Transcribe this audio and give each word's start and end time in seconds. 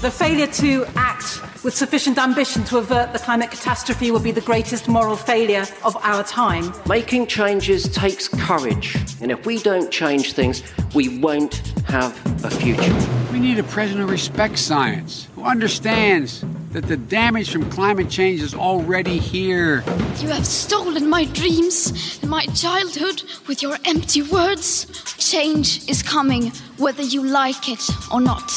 The 0.00 0.10
failure 0.10 0.46
to 0.46 0.86
act 0.96 1.42
with 1.62 1.74
sufficient 1.74 2.16
ambition 2.16 2.64
to 2.64 2.78
avert 2.78 3.12
the 3.12 3.18
climate 3.18 3.50
catastrophe 3.50 4.10
will 4.10 4.18
be 4.18 4.30
the 4.30 4.40
greatest 4.40 4.88
moral 4.88 5.14
failure 5.14 5.66
of 5.84 5.94
our 5.98 6.24
time. 6.24 6.72
Making 6.88 7.26
changes 7.26 7.86
takes 7.86 8.26
courage, 8.26 8.96
and 9.20 9.30
if 9.30 9.44
we 9.44 9.58
don't 9.58 9.90
change 9.90 10.32
things, 10.32 10.62
we 10.94 11.18
won't 11.18 11.56
have 11.86 12.16
a 12.46 12.50
future. 12.50 12.96
We 13.30 13.40
need 13.40 13.58
a 13.58 13.62
president 13.62 14.06
who 14.06 14.10
respects 14.10 14.62
science, 14.62 15.28
who 15.34 15.44
understands 15.44 16.46
that 16.72 16.86
the 16.86 16.96
damage 16.96 17.52
from 17.52 17.68
climate 17.68 18.08
change 18.08 18.40
is 18.40 18.54
already 18.54 19.18
here. 19.18 19.84
You 20.16 20.28
have 20.28 20.46
stolen 20.46 21.10
my 21.10 21.26
dreams 21.26 22.18
and 22.22 22.30
my 22.30 22.46
childhood 22.46 23.22
with 23.46 23.60
your 23.60 23.76
empty 23.84 24.22
words. 24.22 24.86
Change 25.18 25.86
is 25.90 26.02
coming, 26.02 26.52
whether 26.78 27.02
you 27.02 27.22
like 27.22 27.68
it 27.68 27.86
or 28.10 28.22
not. 28.22 28.50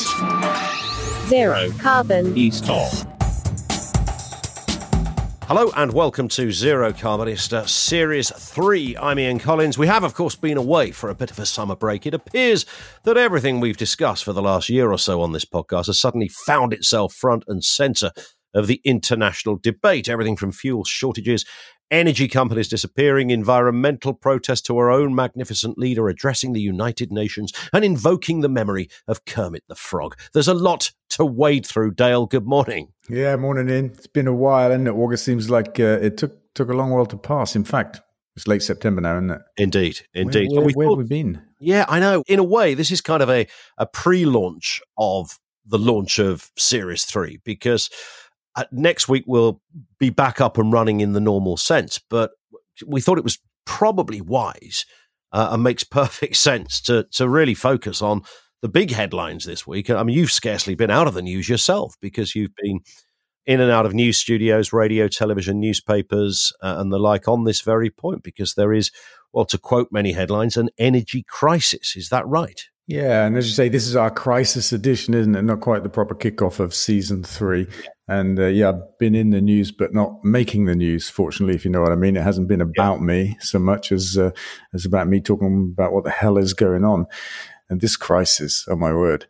Zero 1.28 1.72
carbon. 1.80 2.38
East 2.38 2.70
off. 2.70 3.06
Hello 5.48 5.72
and 5.78 5.94
welcome 5.94 6.28
to 6.28 6.52
Zero 6.52 6.92
Carbonist 6.92 7.54
uh, 7.54 7.66
Series 7.66 8.30
3. 8.30 8.98
I'm 8.98 9.18
Ian 9.18 9.40
Collins. 9.40 9.78
We 9.78 9.88
have, 9.88 10.04
of 10.04 10.16
course, 10.16 10.36
been 10.36 10.58
away 10.58 10.92
for 10.92 11.10
a 11.10 11.16
bit 11.16 11.32
of 11.32 11.40
a 11.40 11.46
summer 11.46 11.78
break. 11.78 12.06
It 12.06 12.14
appears 12.14 12.66
that 13.06 13.16
everything 13.16 13.62
we've 13.62 13.78
discussed 13.78 14.26
for 14.26 14.34
the 14.34 14.42
last 14.42 14.68
year 14.68 14.92
or 14.92 14.98
so 14.98 15.22
on 15.22 15.32
this 15.32 15.46
podcast 15.46 15.86
has 15.86 15.98
suddenly 15.98 16.28
found 16.28 16.74
itself 16.74 17.14
front 17.14 17.46
and 17.48 17.64
centre 17.64 18.12
of 18.54 18.68
the 18.68 18.82
international 18.84 19.58
debate. 19.58 20.10
Everything 20.10 20.36
from 20.36 20.52
fuel 20.52 20.84
shortages 20.84 21.46
energy 21.92 22.28
companies 22.28 22.68
disappearing, 22.68 23.30
environmental 23.30 24.14
protests 24.14 24.62
to 24.62 24.78
our 24.78 24.90
own 24.90 25.14
magnificent 25.14 25.78
leader 25.78 26.10
addressing 26.10 26.54
the 26.54 26.62
United 26.62 27.12
Nations 27.12 27.54
and 27.72 27.86
invoking 27.86 28.42
the 28.42 28.50
memory 28.50 28.90
of 29.08 29.26
Kermit 29.26 29.64
the 29.68 29.76
Frog. 29.76 30.18
There's 30.34 30.48
a 30.48 30.54
lot 30.54 30.92
to 31.10 31.26
wade 31.26 31.66
through. 31.66 31.92
Dale, 31.92 32.26
good 32.26 32.46
morning. 32.46 32.94
Yeah, 33.10 33.36
morning 33.36 33.70
Ian. 33.70 33.86
It's 33.86 34.08
been 34.08 34.28
a 34.28 34.34
while, 34.34 34.72
and 34.72 34.88
August 34.88 35.26
seems 35.26 35.50
like 35.50 35.80
uh, 35.80 36.00
it 36.02 36.18
took 36.18 36.54
took 36.54 36.70
a 36.70 36.74
long 36.74 36.92
while 36.92 37.06
to 37.06 37.18
pass. 37.18 37.56
In 37.56 37.64
fact, 37.64 38.02
it's 38.36 38.48
late 38.48 38.64
September 38.64 39.02
now, 39.02 39.18
isn't 39.18 39.32
it? 39.32 39.42
Indeed, 39.58 40.02
indeed. 40.14 40.50
Where, 40.52 40.60
where, 40.60 40.68
we 40.68 40.74
where 40.74 40.88
thought, 40.88 41.00
have 41.00 41.10
we 41.10 41.24
been? 41.24 41.42
Yeah, 41.60 41.86
I 41.88 42.00
know. 42.00 42.24
In 42.28 42.40
a 42.40 42.44
way, 42.44 42.74
this 42.74 42.92
is 42.92 43.02
kind 43.02 43.22
of 43.22 43.30
a, 43.30 43.48
a 43.78 43.86
pre-launch 43.86 44.82
of 44.98 45.40
the 45.66 45.78
launch 45.78 46.20
of 46.20 46.52
Series 46.58 47.06
3 47.06 47.40
because 47.44 47.90
uh, 48.56 48.66
next 48.72 49.08
week 49.08 49.24
we'll 49.28 49.62
be 50.00 50.10
back 50.10 50.42
up 50.42 50.58
and 50.58 50.72
running 50.72 51.00
in 51.00 51.14
the 51.14 51.20
normal 51.20 51.58
sense. 51.58 52.00
But 52.10 52.32
we 52.86 53.02
thought 53.02 53.18
it 53.18 53.24
was 53.24 53.40
probably 53.66 54.22
wise 54.22 54.86
uh, 55.32 55.50
and 55.52 55.64
makes 55.64 55.84
perfect 55.84 56.36
sense 56.36 56.82
to 56.82 57.04
to 57.12 57.28
really 57.28 57.54
focus 57.54 58.02
on 58.02 58.24
the 58.62 58.70
big 58.70 58.92
headlines 58.92 59.46
this 59.46 59.68
week. 59.68 59.90
I 59.90 60.04
mean, 60.04 60.18
you've 60.18 60.32
scarcely 60.32 60.74
been 60.74 60.90
out 60.90 61.08
of 61.08 61.14
the 61.14 61.22
news 61.22 61.50
yourself 61.50 61.96
because 62.00 62.34
you've 62.34 62.56
been 62.56 62.80
in 63.46 63.60
and 63.60 63.72
out 63.72 63.86
of 63.86 63.94
news 63.94 64.18
studios, 64.18 64.72
radio, 64.72 65.08
television, 65.08 65.60
newspapers, 65.60 66.54
uh, 66.62 66.76
and 66.78 66.92
the 66.92 66.98
like 66.98 67.28
on 67.28 67.44
this 67.44 67.62
very 67.62 67.90
point 67.90 68.24
because 68.24 68.54
there 68.54 68.72
is, 68.72 68.90
well, 69.34 69.46
to 69.46 69.58
quote 69.58 69.90
many 69.92 70.14
headlines, 70.14 70.56
an 70.56 70.70
energy 70.78 71.26
crisis. 71.28 71.96
Is 71.98 72.10
that 72.10 72.26
right? 72.26 72.62
Yeah, 72.88 73.26
and 73.26 73.38
as 73.38 73.48
you 73.48 73.54
say, 73.54 73.70
this 73.70 73.88
is 73.88 73.96
our 73.96 74.12
crisis 74.12 74.74
edition, 74.74 75.14
isn't 75.14 75.36
it? 75.36 75.42
Not 75.42 75.62
quite 75.62 75.84
the 75.84 75.90
proper 75.90 76.16
kickoff 76.16 76.60
of 76.60 76.74
season 76.74 77.24
three. 77.24 77.68
And 78.08 78.38
uh, 78.38 78.48
yeah, 78.48 78.70
I've 78.70 78.98
been 79.00 79.16
in 79.16 79.30
the 79.30 79.42
news, 79.42 79.72
but 79.72 79.94
not 79.94 80.24
making 80.24 80.66
the 80.66 80.76
news. 80.76 81.10
Fortunately, 81.10 81.56
if 81.56 81.64
you 81.64 81.72
know 81.72 81.82
what 81.82 81.94
I 81.94 81.96
mean, 81.96 82.18
it 82.18 82.24
hasn't 82.24 82.50
been 82.50 82.62
about 82.62 83.00
yeah. 83.00 83.06
me 83.06 83.38
so 83.40 83.60
much 83.60 83.92
as 83.92 84.18
uh, 84.18 84.32
as 84.74 84.86
about 84.86 85.08
me 85.08 85.22
talking 85.22 85.72
about 85.74 85.94
what 85.94 86.04
the 86.04 86.10
hell 86.10 86.38
is 86.38 86.54
going 86.54 86.84
on. 86.84 87.06
And 87.70 87.80
this 87.80 87.96
crisis, 87.96 88.66
oh 88.70 88.76
my 88.76 88.94
word, 88.94 89.26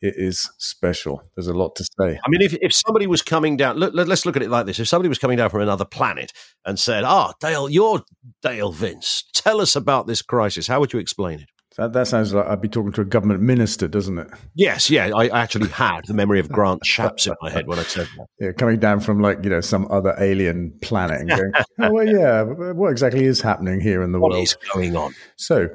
it 0.00 0.14
is 0.16 0.50
special. 0.58 1.22
There's 1.34 1.48
a 1.48 1.54
lot 1.54 1.76
to 1.76 1.84
say. 1.84 2.18
I 2.24 2.28
mean, 2.28 2.42
if, 2.42 2.54
if 2.60 2.72
somebody 2.72 3.06
was 3.06 3.22
coming 3.22 3.56
down, 3.56 3.76
look, 3.76 3.94
let, 3.94 4.08
us 4.10 4.26
look 4.26 4.36
at 4.36 4.42
it 4.42 4.50
like 4.50 4.66
this. 4.66 4.78
If 4.78 4.88
somebody 4.88 5.08
was 5.08 5.18
coming 5.18 5.38
down 5.38 5.48
from 5.48 5.62
another 5.62 5.84
planet 5.86 6.32
and 6.64 6.78
said, 6.78 7.04
Ah, 7.04 7.30
oh, 7.30 7.34
Dale, 7.40 7.70
you're 7.70 8.02
Dale 8.42 8.72
Vince, 8.72 9.24
tell 9.32 9.60
us 9.60 9.76
about 9.76 10.06
this 10.06 10.20
crisis, 10.20 10.66
how 10.66 10.80
would 10.80 10.92
you 10.92 10.98
explain 10.98 11.40
it? 11.40 11.48
That, 11.76 11.92
that 11.92 12.06
sounds 12.06 12.32
like 12.32 12.46
I'd 12.46 12.60
be 12.60 12.68
talking 12.68 12.92
to 12.92 13.00
a 13.00 13.04
government 13.04 13.40
minister, 13.40 13.88
doesn't 13.88 14.16
it? 14.18 14.28
Yes, 14.54 14.90
yeah. 14.90 15.10
I 15.14 15.26
actually 15.26 15.68
had 15.68 16.02
the 16.06 16.14
memory 16.14 16.38
of 16.38 16.48
Grant 16.48 16.82
Shapps 16.84 17.26
in 17.26 17.34
my 17.42 17.50
head 17.50 17.66
when 17.66 17.78
I 17.78 17.82
said 17.82 18.08
that. 18.16 18.26
Yeah, 18.40 18.52
coming 18.52 18.78
down 18.78 19.00
from 19.00 19.20
like, 19.20 19.42
you 19.42 19.50
know, 19.50 19.60
some 19.60 19.86
other 19.90 20.14
alien 20.18 20.76
planet 20.82 21.20
and 21.20 21.30
going, 21.30 21.52
oh, 21.80 21.92
well, 21.92 22.06
yeah, 22.06 22.42
what 22.42 22.90
exactly 22.90 23.24
is 23.24 23.40
happening 23.40 23.80
here 23.80 24.02
in 24.02 24.12
the 24.12 24.20
what 24.20 24.30
world? 24.30 24.40
What 24.40 24.44
is 24.44 24.56
going 24.72 24.96
on? 24.96 25.14
So 25.36 25.68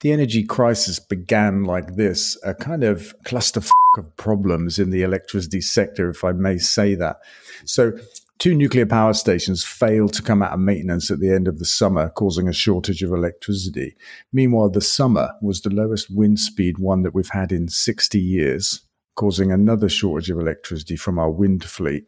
the 0.00 0.12
energy 0.12 0.44
crisis 0.44 1.00
began 1.00 1.64
like 1.64 1.96
this 1.96 2.38
a 2.44 2.54
kind 2.54 2.84
of 2.84 3.14
cluster 3.24 3.60
of 3.96 4.16
problems 4.16 4.78
in 4.78 4.90
the 4.90 5.02
electricity 5.02 5.60
sector, 5.60 6.10
if 6.10 6.24
I 6.24 6.32
may 6.32 6.58
say 6.58 6.94
that. 6.94 7.16
So 7.64 7.92
Two 8.38 8.54
nuclear 8.54 8.86
power 8.86 9.14
stations 9.14 9.64
failed 9.64 10.12
to 10.12 10.22
come 10.22 10.44
out 10.44 10.52
of 10.52 10.60
maintenance 10.60 11.10
at 11.10 11.18
the 11.18 11.30
end 11.30 11.48
of 11.48 11.58
the 11.58 11.64
summer, 11.64 12.08
causing 12.10 12.46
a 12.46 12.52
shortage 12.52 13.02
of 13.02 13.10
electricity. 13.10 13.96
Meanwhile, 14.32 14.70
the 14.70 14.80
summer 14.80 15.32
was 15.42 15.62
the 15.62 15.70
lowest 15.70 16.08
wind 16.08 16.38
speed 16.38 16.78
one 16.78 17.02
that 17.02 17.14
we've 17.14 17.30
had 17.30 17.50
in 17.50 17.66
60 17.66 18.20
years, 18.20 18.82
causing 19.16 19.50
another 19.50 19.88
shortage 19.88 20.30
of 20.30 20.38
electricity 20.38 20.94
from 20.94 21.18
our 21.18 21.30
wind 21.30 21.64
fleet. 21.64 22.06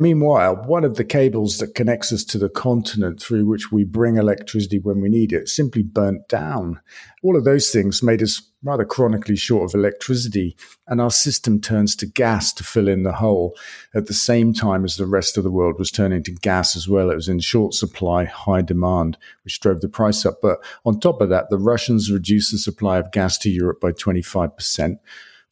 Meanwhile, 0.00 0.64
one 0.66 0.82
of 0.82 0.96
the 0.96 1.04
cables 1.04 1.58
that 1.58 1.76
connects 1.76 2.12
us 2.12 2.24
to 2.24 2.38
the 2.38 2.48
continent 2.48 3.22
through 3.22 3.46
which 3.46 3.70
we 3.70 3.84
bring 3.84 4.16
electricity 4.16 4.80
when 4.80 5.00
we 5.00 5.08
need 5.08 5.32
it 5.32 5.48
simply 5.48 5.84
burnt 5.84 6.26
down. 6.26 6.80
All 7.22 7.36
of 7.36 7.44
those 7.44 7.70
things 7.70 8.02
made 8.02 8.20
us 8.20 8.42
rather 8.64 8.84
chronically 8.84 9.36
short 9.36 9.70
of 9.70 9.78
electricity, 9.78 10.56
and 10.88 11.00
our 11.00 11.12
system 11.12 11.60
turns 11.60 11.94
to 11.94 12.06
gas 12.06 12.52
to 12.54 12.64
fill 12.64 12.88
in 12.88 13.04
the 13.04 13.12
hole 13.12 13.56
at 13.94 14.06
the 14.06 14.14
same 14.14 14.52
time 14.52 14.84
as 14.84 14.96
the 14.96 15.06
rest 15.06 15.38
of 15.38 15.44
the 15.44 15.50
world 15.50 15.78
was 15.78 15.92
turning 15.92 16.24
to 16.24 16.32
gas 16.32 16.74
as 16.74 16.88
well. 16.88 17.08
It 17.08 17.14
was 17.14 17.28
in 17.28 17.38
short 17.38 17.72
supply, 17.72 18.24
high 18.24 18.62
demand, 18.62 19.16
which 19.44 19.60
drove 19.60 19.80
the 19.80 19.88
price 19.88 20.26
up. 20.26 20.38
But 20.42 20.58
on 20.84 20.98
top 20.98 21.20
of 21.20 21.28
that, 21.28 21.50
the 21.50 21.58
Russians 21.58 22.10
reduced 22.10 22.50
the 22.50 22.58
supply 22.58 22.98
of 22.98 23.12
gas 23.12 23.38
to 23.38 23.50
Europe 23.50 23.80
by 23.80 23.92
25% 23.92 24.98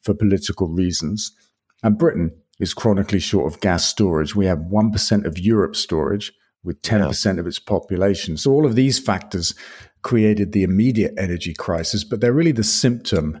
for 0.01 0.13
political 0.13 0.67
reasons. 0.67 1.31
And 1.81 1.97
Britain 1.97 2.31
is 2.59 2.73
chronically 2.73 3.19
short 3.19 3.51
of 3.51 3.59
gas 3.61 3.85
storage. 3.85 4.35
We 4.35 4.45
have 4.45 4.59
1% 4.59 5.25
of 5.25 5.39
Europe's 5.39 5.79
storage 5.79 6.31
with 6.63 6.81
10% 6.81 7.25
yeah. 7.25 7.39
of 7.39 7.47
its 7.47 7.59
population. 7.59 8.37
So 8.37 8.51
all 8.51 8.65
of 8.65 8.75
these 8.75 8.99
factors 8.99 9.53
created 10.01 10.51
the 10.51 10.63
immediate 10.63 11.13
energy 11.17 11.53
crisis, 11.53 12.03
but 12.03 12.21
they're 12.21 12.33
really 12.33 12.51
the 12.51 12.63
symptom 12.63 13.39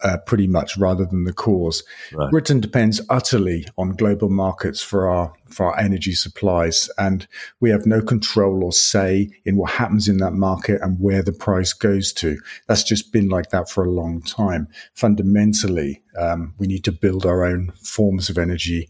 uh, 0.00 0.18
pretty 0.26 0.46
much 0.46 0.76
rather 0.76 1.04
than 1.04 1.24
the 1.24 1.32
cause. 1.32 1.82
Right. 2.12 2.30
Britain 2.30 2.60
depends 2.60 3.00
utterly 3.08 3.66
on 3.76 3.90
global 3.90 4.28
markets 4.28 4.82
for 4.82 5.08
our 5.08 5.32
for 5.46 5.66
our 5.66 5.78
energy 5.78 6.12
supplies, 6.12 6.90
and 6.98 7.26
we 7.60 7.70
have 7.70 7.86
no 7.86 8.02
control 8.02 8.64
or 8.64 8.72
say 8.72 9.30
in 9.44 9.56
what 9.56 9.70
happens 9.70 10.06
in 10.06 10.18
that 10.18 10.34
market 10.34 10.80
and 10.82 11.00
where 11.00 11.22
the 11.22 11.32
price 11.32 11.72
goes 11.72 12.12
to. 12.14 12.38
That's 12.66 12.82
just 12.82 13.12
been 13.12 13.28
like 13.28 13.50
that 13.50 13.70
for 13.70 13.84
a 13.84 13.90
long 13.90 14.20
time. 14.22 14.68
Fundamentally, 14.94 16.02
um, 16.18 16.54
we 16.58 16.66
need 16.66 16.84
to 16.84 16.92
build 16.92 17.24
our 17.24 17.44
own 17.44 17.72
forms 17.82 18.28
of 18.28 18.38
energy. 18.38 18.88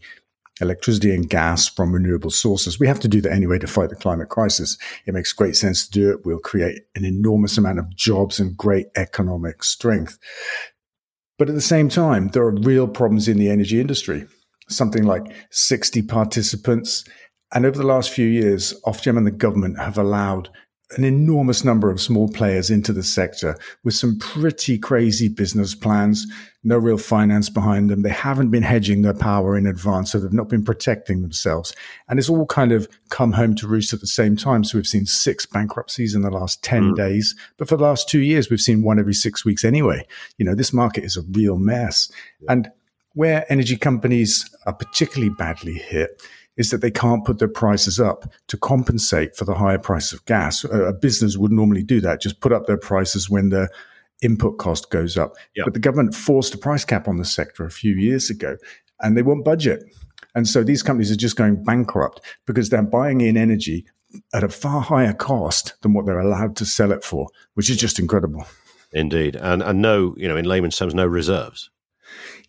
Electricity 0.61 1.15
and 1.15 1.29
gas 1.29 1.69
from 1.69 1.93
renewable 1.93 2.29
sources. 2.29 2.81
We 2.81 2.87
have 2.87 2.99
to 2.99 3.07
do 3.07 3.21
that 3.21 3.31
anyway 3.31 3.59
to 3.59 3.67
fight 3.67 3.91
the 3.91 3.95
climate 3.95 4.27
crisis. 4.27 4.77
It 5.05 5.13
makes 5.13 5.31
great 5.31 5.55
sense 5.55 5.87
to 5.87 5.91
do 5.91 6.11
it. 6.11 6.25
We'll 6.25 6.39
create 6.39 6.81
an 6.95 7.05
enormous 7.05 7.57
amount 7.57 7.79
of 7.79 7.95
jobs 7.95 8.41
and 8.41 8.57
great 8.57 8.87
economic 8.97 9.63
strength. 9.63 10.19
But 11.39 11.49
at 11.49 11.55
the 11.55 11.61
same 11.61 11.87
time, 11.87 12.27
there 12.27 12.43
are 12.43 12.51
real 12.51 12.87
problems 12.87 13.29
in 13.29 13.37
the 13.37 13.49
energy 13.49 13.79
industry. 13.79 14.27
Something 14.67 15.05
like 15.05 15.23
60 15.51 16.03
participants. 16.03 17.05
And 17.53 17.65
over 17.65 17.77
the 17.77 17.87
last 17.87 18.11
few 18.11 18.27
years, 18.27 18.79
Ofgem 18.85 19.17
and 19.17 19.25
the 19.25 19.31
government 19.31 19.79
have 19.79 19.97
allowed 19.97 20.49
an 20.97 21.03
enormous 21.03 21.63
number 21.63 21.91
of 21.91 22.01
small 22.01 22.27
players 22.27 22.71
into 22.71 22.91
the 22.91 23.03
sector 23.03 23.55
with 23.83 23.93
some 23.93 24.17
pretty 24.17 24.77
crazy 24.77 25.27
business 25.27 25.75
plans, 25.75 26.25
no 26.63 26.77
real 26.77 26.97
finance 26.97 27.47
behind 27.47 27.89
them. 27.89 28.01
They 28.01 28.09
haven't 28.09 28.49
been 28.49 28.63
hedging 28.63 29.03
their 29.03 29.13
power 29.13 29.55
in 29.55 29.67
advance, 29.67 30.11
so 30.11 30.19
they've 30.19 30.33
not 30.33 30.49
been 30.49 30.63
protecting 30.63 31.21
themselves. 31.21 31.75
And 32.07 32.17
it's 32.17 32.29
all 32.29 32.47
kind 32.47 32.71
of 32.71 32.89
come 33.09 33.31
home 33.31 33.55
to 33.55 33.67
roost 33.67 33.93
at 33.93 34.01
the 34.01 34.07
same 34.07 34.35
time. 34.35 34.63
So 34.63 34.77
we've 34.77 34.87
seen 34.87 35.05
six 35.05 35.45
bankruptcies 35.45 36.15
in 36.15 36.23
the 36.23 36.31
last 36.31 36.63
10 36.63 36.91
mm. 36.91 36.95
days. 36.95 37.35
But 37.57 37.69
for 37.69 37.77
the 37.77 37.83
last 37.83 38.09
two 38.09 38.21
years, 38.21 38.49
we've 38.49 38.59
seen 38.59 38.81
one 38.81 38.99
every 38.99 39.13
six 39.13 39.45
weeks 39.45 39.63
anyway. 39.63 40.07
You 40.37 40.45
know, 40.45 40.55
this 40.55 40.73
market 40.73 41.03
is 41.03 41.17
a 41.17 41.21
real 41.21 41.57
mess. 41.57 42.11
And 42.47 42.71
where 43.13 43.45
energy 43.51 43.77
companies 43.77 44.49
are 44.65 44.73
particularly 44.73 45.33
badly 45.37 45.73
hit 45.73 46.21
is 46.59 46.71
that 46.71 46.81
they 46.81 46.91
can't 46.91 47.25
put 47.25 47.39
their 47.39 47.47
prices 47.47 47.99
up 47.99 48.31
to 48.47 48.57
compensate 48.57 49.35
for 49.35 49.45
the 49.45 49.55
higher 49.55 49.79
price 49.79 50.11
of 50.11 50.23
gas. 50.25 50.65
A, 50.65 50.91
business 50.91 51.37
would 51.37 51.53
normally 51.53 51.81
do 51.81 52.01
that, 52.01 52.21
just 52.21 52.41
put 52.41 52.51
up 52.51 52.67
their 52.67 52.77
prices 52.77 53.29
when 53.29 53.47
the 53.47 53.69
input 54.21 54.57
cost 54.57 54.91
goes 54.91 55.17
up. 55.17 55.35
Yep. 55.55 55.65
But 55.65 55.73
the 55.73 55.79
government 55.79 56.13
forced 56.13 56.53
a 56.53 56.57
price 56.57 56.83
cap 56.83 57.07
on 57.07 57.15
the 57.15 57.23
sector 57.23 57.65
a 57.65 57.71
few 57.71 57.95
years 57.95 58.29
ago 58.29 58.57
and 58.99 59.15
they 59.15 59.21
won't 59.21 59.45
budget. 59.45 59.83
And 60.35 60.47
so 60.47 60.61
these 60.61 60.83
companies 60.83 61.11
are 61.11 61.15
just 61.15 61.37
going 61.37 61.63
bankrupt 61.63 62.19
because 62.45 62.69
they're 62.69 62.83
buying 62.83 63.21
in 63.21 63.37
energy 63.37 63.85
at 64.33 64.43
a 64.43 64.49
far 64.49 64.81
higher 64.81 65.13
cost 65.13 65.81
than 65.81 65.93
what 65.93 66.05
they're 66.05 66.19
allowed 66.19 66.57
to 66.57 66.65
sell 66.65 66.91
it 66.91 67.05
for, 67.05 67.29
which 67.53 67.69
is 67.69 67.77
just 67.77 67.99
incredible. 67.99 68.45
Indeed. 68.91 69.37
And, 69.37 69.63
and 69.63 69.81
no, 69.81 70.13
you 70.17 70.27
know, 70.27 70.35
in 70.35 70.43
layman's 70.43 70.77
terms, 70.77 70.93
no 70.93 71.07
reserves. 71.07 71.69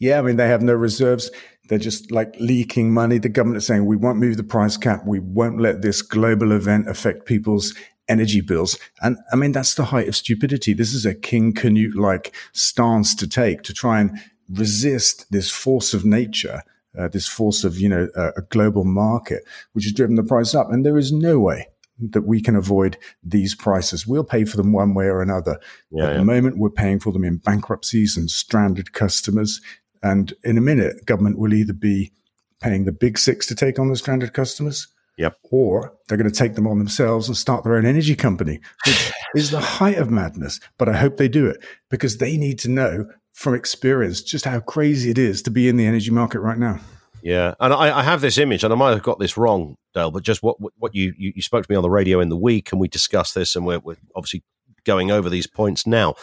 Yeah, 0.01 0.19
I 0.19 0.23
mean, 0.23 0.37
they 0.37 0.49
have 0.49 0.63
no 0.63 0.73
reserves. 0.73 1.31
They're 1.71 1.79
just 1.79 2.11
like 2.11 2.35
leaking 2.41 2.93
money. 2.93 3.19
The 3.19 3.29
government 3.29 3.59
is 3.59 3.67
saying, 3.67 3.87
we 3.87 3.95
won't 3.95 4.19
move 4.19 4.37
the 4.37 4.43
price 4.43 4.77
cap. 4.77 5.07
We 5.07 5.21
won't 5.21 5.61
let 5.61 5.83
this 5.83 6.03
global 6.03 6.51
event 6.51 6.89
affect 6.89 7.27
people's 7.27 7.75
energy 8.09 8.41
bills. 8.41 8.77
And 9.03 9.17
I 9.33 9.37
mean, 9.37 9.53
that's 9.53 9.77
the 9.77 9.85
height 9.85 10.09
of 10.09 10.17
stupidity. 10.17 10.75
This 10.75 10.93
is 10.93 11.07
a 11.07 11.15
King 11.15 11.53
Canute 11.53 11.97
like 11.97 12.35
stance 12.53 13.15
to 13.15 13.29
take 13.29 13.63
to 13.63 13.73
try 13.73 14.01
and 14.01 14.21
resist 14.49 15.31
this 15.31 15.49
force 15.49 15.95
of 15.95 16.05
nature, 16.05 16.63
uh, 16.99 17.07
this 17.07 17.29
force 17.29 17.63
of, 17.63 17.79
you 17.79 17.89
know, 17.89 18.09
uh, 18.17 18.33
a 18.37 18.43
global 18.43 18.85
market, 18.85 19.45
which 19.73 19.85
has 19.85 19.93
driven 19.93 20.17
the 20.17 20.25
price 20.25 20.57
up. 20.57 20.73
And 20.73 20.85
there 20.85 20.99
is 20.99 21.13
no 21.13 21.39
way 21.39 21.69
that 22.01 22.27
we 22.27 22.41
can 22.41 22.57
avoid 22.57 22.97
these 23.23 23.55
prices. 23.55 24.09
We'll 24.09 24.25
pay 24.25 24.45
for 24.45 24.57
them 24.57 24.73
one 24.73 24.93
way 24.93 25.05
or 25.05 25.23
another. 25.23 25.61
Yeah, 25.93 26.07
At 26.07 26.11
yeah. 26.13 26.19
the 26.19 26.25
moment, 26.25 26.59
we're 26.59 26.71
paying 26.71 26.99
for 26.99 27.13
them 27.13 27.25
in 27.25 27.37
bankruptcies 27.37 28.17
and 28.17 28.29
stranded 28.29 28.93
customers. 28.93 29.61
And 30.03 30.33
in 30.45 30.59
a 30.59 30.63
minute, 30.63 31.05
government 31.07 31.39
will 31.39 31.55
either 31.55 31.73
be 31.73 32.13
paying 32.61 32.85
the 32.85 32.93
big 32.93 33.19
six 33.19 33.47
to 33.47 33.55
take 33.55 33.79
on 33.79 33.89
the 33.89 33.97
stranded 33.97 34.33
customers. 34.33 34.89
Yep. 35.19 35.37
Or 35.51 35.93
they're 36.09 36.17
going 36.17 36.31
to 36.31 36.37
take 36.37 36.55
them 36.55 36.67
on 36.67 36.79
themselves 36.79 37.29
and 37.29 37.37
start 37.37 37.65
their 37.65 37.75
own 37.75 37.85
energy 37.85 38.17
company, 38.17 38.61
which 38.87 39.13
is 39.35 39.51
the 39.51 39.61
height 39.61 39.99
of 39.99 40.11
madness. 40.11 40.61
But 40.79 40.89
I 40.89 40.97
hope 40.97 41.17
they 41.17 41.29
do 41.29 41.47
it 41.47 41.63
because 41.91 42.19
they 42.19 42.37
need 42.37 42.59
to 42.61 42.71
know 42.71 43.07
from 43.35 43.55
experience 43.55 44.23
just 44.23 44.45
how 44.45 44.61
crazy 44.61 45.11
it 45.11 45.19
is 45.19 45.43
to 45.43 45.51
be 45.51 45.69
in 45.69 45.77
the 45.77 45.87
energy 45.87 46.11
market 46.11 46.41
right 46.41 46.59
now. 46.59 46.81
Yeah, 47.23 47.55
and 47.61 47.73
I, 47.73 47.99
I, 47.99 48.03
have 48.03 48.23
this 48.23 48.39
image, 48.39 48.65
and 48.65 48.73
I 48.73 48.77
might 48.77 48.91
have 48.91 49.03
got 49.03 49.19
this 49.19 49.37
wrong, 49.37 49.77
Dale, 49.93 50.11
but 50.11 50.23
just 50.23 50.43
what 50.43 50.57
what 50.79 50.95
you, 50.95 51.13
you, 51.19 51.35
you 51.37 51.43
spoke 51.43 51.67
to 51.67 51.71
me 51.71 51.77
on 51.77 51.83
the 51.83 51.91
radio 51.91 52.21
in 52.21 52.31
the 52.31 52.37
week, 52.37 52.73
and 52.73 52.81
we 52.81 52.89
discussed 52.89 53.35
this, 53.35 53.55
and 53.55 53.67
we're, 53.67 53.79
we're 53.81 53.99
obviously 54.17 54.43
going 54.85 55.11
over 55.11 55.29
these 55.29 55.47
points 55.47 55.87
now. 55.87 56.15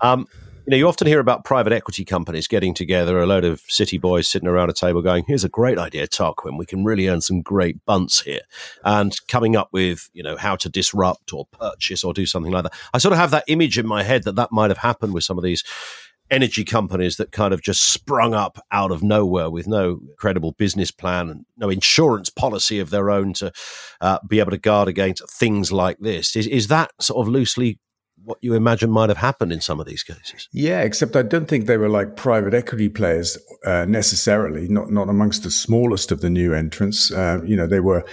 Um, 0.00 0.26
you 0.66 0.72
know, 0.72 0.76
you 0.78 0.88
often 0.88 1.06
hear 1.06 1.20
about 1.20 1.44
private 1.44 1.72
equity 1.72 2.04
companies 2.04 2.48
getting 2.48 2.74
together, 2.74 3.20
a 3.20 3.26
load 3.26 3.44
of 3.44 3.60
city 3.68 3.98
boys 3.98 4.26
sitting 4.26 4.48
around 4.48 4.68
a 4.68 4.72
table 4.72 5.00
going, 5.00 5.24
here's 5.28 5.44
a 5.44 5.48
great 5.48 5.78
idea, 5.78 6.08
Tarquin. 6.08 6.58
We 6.58 6.66
can 6.66 6.84
really 6.84 7.06
earn 7.06 7.20
some 7.20 7.40
great 7.40 7.84
bunts 7.84 8.22
here. 8.22 8.40
And 8.84 9.16
coming 9.28 9.54
up 9.54 9.68
with, 9.70 10.10
you 10.12 10.24
know, 10.24 10.36
how 10.36 10.56
to 10.56 10.68
disrupt 10.68 11.32
or 11.32 11.46
purchase 11.46 12.02
or 12.02 12.12
do 12.12 12.26
something 12.26 12.50
like 12.50 12.64
that. 12.64 12.74
I 12.92 12.98
sort 12.98 13.12
of 13.12 13.18
have 13.18 13.30
that 13.30 13.44
image 13.46 13.78
in 13.78 13.86
my 13.86 14.02
head 14.02 14.24
that 14.24 14.34
that 14.34 14.50
might 14.50 14.70
have 14.70 14.78
happened 14.78 15.14
with 15.14 15.22
some 15.22 15.38
of 15.38 15.44
these 15.44 15.62
energy 16.28 16.64
companies 16.64 17.16
that 17.16 17.30
kind 17.30 17.54
of 17.54 17.62
just 17.62 17.84
sprung 17.84 18.34
up 18.34 18.58
out 18.72 18.90
of 18.90 19.04
nowhere 19.04 19.48
with 19.48 19.68
no 19.68 20.00
credible 20.18 20.50
business 20.52 20.90
plan 20.90 21.30
and 21.30 21.46
no 21.56 21.70
insurance 21.70 22.28
policy 22.28 22.80
of 22.80 22.90
their 22.90 23.10
own 23.10 23.32
to 23.32 23.52
uh, 24.00 24.18
be 24.28 24.40
able 24.40 24.50
to 24.50 24.58
guard 24.58 24.88
against 24.88 25.30
things 25.30 25.70
like 25.70 25.98
this. 26.00 26.34
Is, 26.34 26.48
is 26.48 26.66
that 26.66 26.90
sort 27.00 27.24
of 27.24 27.32
loosely 27.32 27.78
what 28.26 28.38
you 28.42 28.54
imagine 28.54 28.90
might 28.90 29.08
have 29.08 29.18
happened 29.18 29.52
in 29.52 29.60
some 29.60 29.80
of 29.80 29.86
these 29.86 30.02
cases. 30.02 30.48
Yeah, 30.52 30.82
except 30.82 31.14
I 31.14 31.22
don't 31.22 31.46
think 31.46 31.66
they 31.66 31.76
were 31.76 31.88
like 31.88 32.16
private 32.16 32.54
equity 32.54 32.88
players 32.88 33.38
uh, 33.64 33.86
necessarily. 33.86 34.68
Not 34.68 34.90
not 34.90 35.08
amongst 35.08 35.44
the 35.44 35.50
smallest 35.50 36.10
of 36.10 36.20
the 36.20 36.30
new 36.30 36.52
entrants. 36.52 37.10
Uh, 37.10 37.40
you 37.44 37.56
know, 37.56 37.66
they 37.66 37.80
were. 37.80 38.04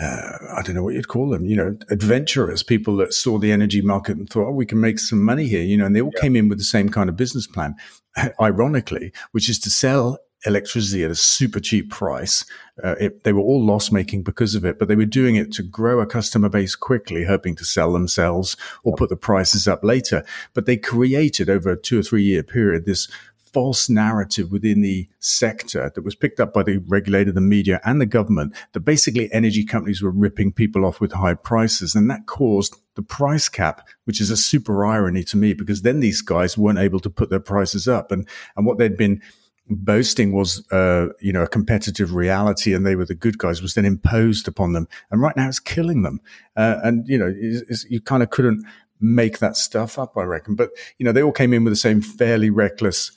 Uh, 0.00 0.38
I 0.56 0.62
don't 0.62 0.74
know 0.74 0.82
what 0.82 0.94
you'd 0.94 1.06
call 1.06 1.30
them, 1.30 1.46
you 1.46 1.54
know, 1.54 1.78
adventurers, 1.88 2.64
people 2.64 2.96
that 2.96 3.14
saw 3.14 3.38
the 3.38 3.52
energy 3.52 3.80
market 3.80 4.16
and 4.16 4.28
thought, 4.28 4.48
oh, 4.48 4.50
we 4.50 4.66
can 4.66 4.80
make 4.80 4.98
some 4.98 5.24
money 5.24 5.46
here, 5.46 5.62
you 5.62 5.76
know, 5.76 5.86
and 5.86 5.94
they 5.94 6.02
all 6.02 6.10
yeah. 6.16 6.20
came 6.20 6.34
in 6.34 6.48
with 6.48 6.58
the 6.58 6.64
same 6.64 6.88
kind 6.88 7.08
of 7.08 7.16
business 7.16 7.46
plan, 7.46 7.76
ironically, 8.40 9.12
which 9.30 9.48
is 9.48 9.60
to 9.60 9.70
sell 9.70 10.18
electricity 10.46 11.04
at 11.04 11.10
a 11.10 11.14
super 11.14 11.60
cheap 11.60 11.90
price. 11.90 12.44
Uh, 12.82 12.94
it, 13.00 13.24
they 13.24 13.32
were 13.32 13.40
all 13.40 13.64
loss 13.64 13.90
making 13.90 14.22
because 14.22 14.54
of 14.54 14.64
it, 14.64 14.78
but 14.78 14.88
they 14.88 14.96
were 14.96 15.04
doing 15.04 15.36
it 15.36 15.52
to 15.52 15.62
grow 15.62 16.00
a 16.00 16.06
customer 16.06 16.48
base 16.48 16.74
quickly, 16.74 17.24
hoping 17.24 17.54
to 17.56 17.64
sell 17.64 17.92
themselves 17.92 18.56
or 18.82 18.94
put 18.94 19.08
the 19.08 19.16
prices 19.16 19.68
up 19.68 19.84
later. 19.84 20.24
But 20.52 20.66
they 20.66 20.76
created 20.76 21.48
over 21.48 21.70
a 21.70 21.80
two 21.80 22.00
or 22.00 22.02
three 22.02 22.24
year 22.24 22.42
period 22.42 22.84
this 22.84 23.08
false 23.54 23.88
narrative 23.88 24.50
within 24.50 24.80
the 24.80 25.08
sector 25.20 25.90
that 25.94 26.02
was 26.02 26.16
picked 26.16 26.40
up 26.40 26.52
by 26.52 26.64
the 26.64 26.78
regulator, 26.88 27.30
the 27.30 27.40
media, 27.40 27.80
and 27.84 28.00
the 28.00 28.06
government 28.06 28.52
that 28.72 28.80
basically 28.80 29.32
energy 29.32 29.64
companies 29.64 30.02
were 30.02 30.10
ripping 30.10 30.50
people 30.50 30.84
off 30.84 31.00
with 31.00 31.12
high 31.12 31.34
prices. 31.34 31.94
And 31.94 32.10
that 32.10 32.26
caused 32.26 32.74
the 32.96 33.02
price 33.02 33.48
cap, 33.48 33.86
which 34.04 34.20
is 34.20 34.28
a 34.28 34.36
super 34.36 34.84
irony 34.84 35.22
to 35.22 35.36
me 35.36 35.54
because 35.54 35.82
then 35.82 36.00
these 36.00 36.20
guys 36.20 36.58
weren't 36.58 36.80
able 36.80 36.98
to 36.98 37.08
put 37.08 37.30
their 37.30 37.38
prices 37.38 37.86
up. 37.86 38.10
And, 38.10 38.28
and 38.56 38.66
what 38.66 38.78
they'd 38.78 38.96
been 38.96 39.22
boasting 39.68 40.32
was, 40.32 40.66
uh, 40.70 41.08
you 41.20 41.32
know, 41.32 41.42
a 41.42 41.48
competitive 41.48 42.14
reality 42.14 42.74
and 42.74 42.86
they 42.86 42.96
were 42.96 43.04
the 43.04 43.14
good 43.14 43.38
guys 43.38 43.62
was 43.62 43.74
then 43.74 43.84
imposed 43.84 44.46
upon 44.46 44.72
them. 44.72 44.88
And 45.10 45.20
right 45.20 45.36
now 45.36 45.48
it's 45.48 45.60
killing 45.60 46.02
them. 46.02 46.20
Uh, 46.56 46.80
and, 46.82 47.06
you 47.08 47.18
know, 47.18 47.32
it's, 47.36 47.62
it's, 47.70 47.84
you 47.90 48.00
kind 48.00 48.22
of 48.22 48.30
couldn't 48.30 48.64
make 49.00 49.38
that 49.38 49.56
stuff 49.56 49.98
up, 49.98 50.16
I 50.16 50.22
reckon. 50.22 50.54
But, 50.54 50.70
you 50.98 51.04
know, 51.04 51.12
they 51.12 51.22
all 51.22 51.32
came 51.32 51.52
in 51.52 51.64
with 51.64 51.72
the 51.72 51.76
same 51.76 52.00
fairly 52.00 52.50
reckless 52.50 53.10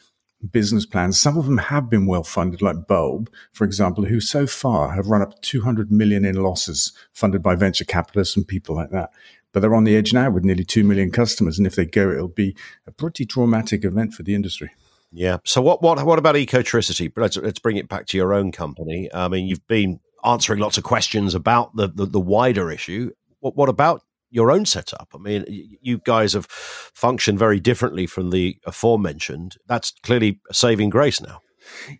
business 0.51 0.85
plans. 0.85 1.19
Some 1.19 1.37
of 1.37 1.45
them 1.45 1.57
have 1.57 1.89
been 1.89 2.05
well 2.05 2.23
funded, 2.23 2.61
like 2.61 2.87
Bulb, 2.87 3.29
for 3.53 3.63
example, 3.63 4.05
who 4.05 4.19
so 4.19 4.47
far 4.47 4.93
have 4.93 5.07
run 5.07 5.21
up 5.21 5.41
200 5.41 5.91
million 5.91 6.25
in 6.25 6.35
losses 6.35 6.93
funded 7.13 7.41
by 7.41 7.55
venture 7.55 7.85
capitalists 7.85 8.37
and 8.37 8.47
people 8.47 8.75
like 8.75 8.91
that. 8.91 9.09
But 9.51 9.61
they're 9.61 9.75
on 9.75 9.85
the 9.85 9.95
edge 9.95 10.13
now 10.13 10.29
with 10.29 10.43
nearly 10.43 10.63
2 10.63 10.83
million 10.83 11.11
customers. 11.11 11.57
And 11.57 11.65
if 11.65 11.75
they 11.75 11.85
go, 11.85 12.11
it'll 12.11 12.27
be 12.27 12.55
a 12.85 12.91
pretty 12.91 13.25
traumatic 13.25 13.83
event 13.83 14.13
for 14.13 14.23
the 14.23 14.35
industry. 14.35 14.71
Yeah. 15.11 15.37
So 15.45 15.61
what 15.61 15.81
what 15.81 16.03
what 16.05 16.19
about 16.19 16.35
ecotricity? 16.35 17.11
Let's 17.15 17.37
let's 17.37 17.59
bring 17.59 17.77
it 17.77 17.87
back 17.87 18.07
to 18.07 18.17
your 18.17 18.33
own 18.33 18.51
company. 18.51 19.09
I 19.13 19.27
mean, 19.27 19.47
you've 19.47 19.65
been 19.67 19.99
answering 20.25 20.59
lots 20.59 20.77
of 20.77 20.83
questions 20.83 21.33
about 21.33 21.75
the 21.75 21.87
the, 21.87 22.05
the 22.05 22.19
wider 22.19 22.71
issue. 22.71 23.11
What 23.39 23.55
what 23.55 23.69
about 23.69 24.01
your 24.29 24.51
own 24.51 24.65
setup? 24.65 25.09
I 25.13 25.17
mean, 25.17 25.45
you 25.81 25.99
guys 25.99 26.33
have 26.33 26.45
functioned 26.47 27.39
very 27.39 27.59
differently 27.59 28.05
from 28.05 28.31
the 28.31 28.57
aforementioned. 28.65 29.55
That's 29.67 29.93
clearly 30.03 30.41
a 30.49 30.53
saving 30.53 30.89
grace 30.89 31.21
now. 31.21 31.39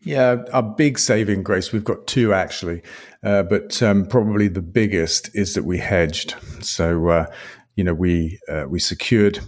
Yeah, 0.01 0.44
a 0.54 0.63
big 0.63 1.00
saving 1.00 1.44
grace. 1.44 1.71
We've 1.71 1.83
got 1.83 2.07
two 2.07 2.33
actually, 2.33 2.81
uh, 3.24 3.44
but 3.44 3.81
um, 3.83 4.06
probably 4.06 4.48
the 4.48 4.62
biggest 4.62 5.30
is 5.36 5.54
that 5.56 5.63
we 5.63 5.77
hedged. 5.77 6.36
So, 6.62 7.09
uh, 7.09 7.25
you 7.75 7.83
know, 7.83 7.94
we 7.94 8.39
uh, 8.50 8.65
we 8.68 8.80
secured 8.80 9.39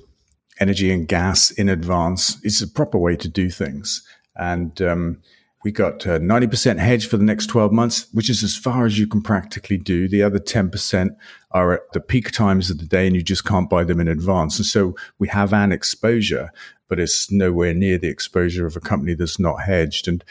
energy 0.60 0.92
and 0.92 1.08
gas 1.08 1.52
in 1.52 1.70
advance. 1.70 2.40
It's 2.44 2.62
a 2.62 2.68
proper 2.68 2.98
way 2.98 3.16
to 3.18 3.28
do 3.28 3.50
things. 3.50 4.04
And 4.36 4.82
um, 4.82 5.22
we 5.64 5.72
got 5.72 6.08
uh, 6.08 6.20
90% 6.20 6.78
hedge 6.78 7.08
for 7.08 7.18
the 7.18 7.24
next 7.24 7.48
12 7.48 7.72
months, 7.72 8.08
which 8.14 8.30
is 8.30 8.44
as 8.44 8.56
far 8.56 8.86
as 8.86 8.98
you 8.98 9.08
can 9.08 9.22
practically 9.22 9.78
do. 9.78 10.08
The 10.08 10.24
other 10.24 10.40
10% 10.40 11.10
are 11.52 11.74
at 11.74 11.92
the 11.92 12.00
peak 12.00 12.32
times 12.32 12.70
of 12.70 12.78
the 12.78 12.86
day 12.86 13.08
and 13.08 13.16
you 13.16 13.22
just 13.22 13.46
can't 13.46 13.70
buy 13.70 13.84
them 13.84 14.00
in 14.00 14.08
advance. 14.08 14.58
And 14.58 14.66
so 14.66 14.96
we 15.18 15.28
have 15.28 15.54
an 15.54 15.72
exposure, 15.72 16.52
but 16.88 17.00
it's 17.00 17.30
nowhere 17.30 17.74
near 17.74 17.98
the 17.98 18.08
exposure 18.08 18.66
of 18.66 18.78
a 18.78 18.82
company 18.82 19.16
that's 19.16 19.40
not 19.40 19.62
hedged. 19.64 20.08
And 20.08 20.24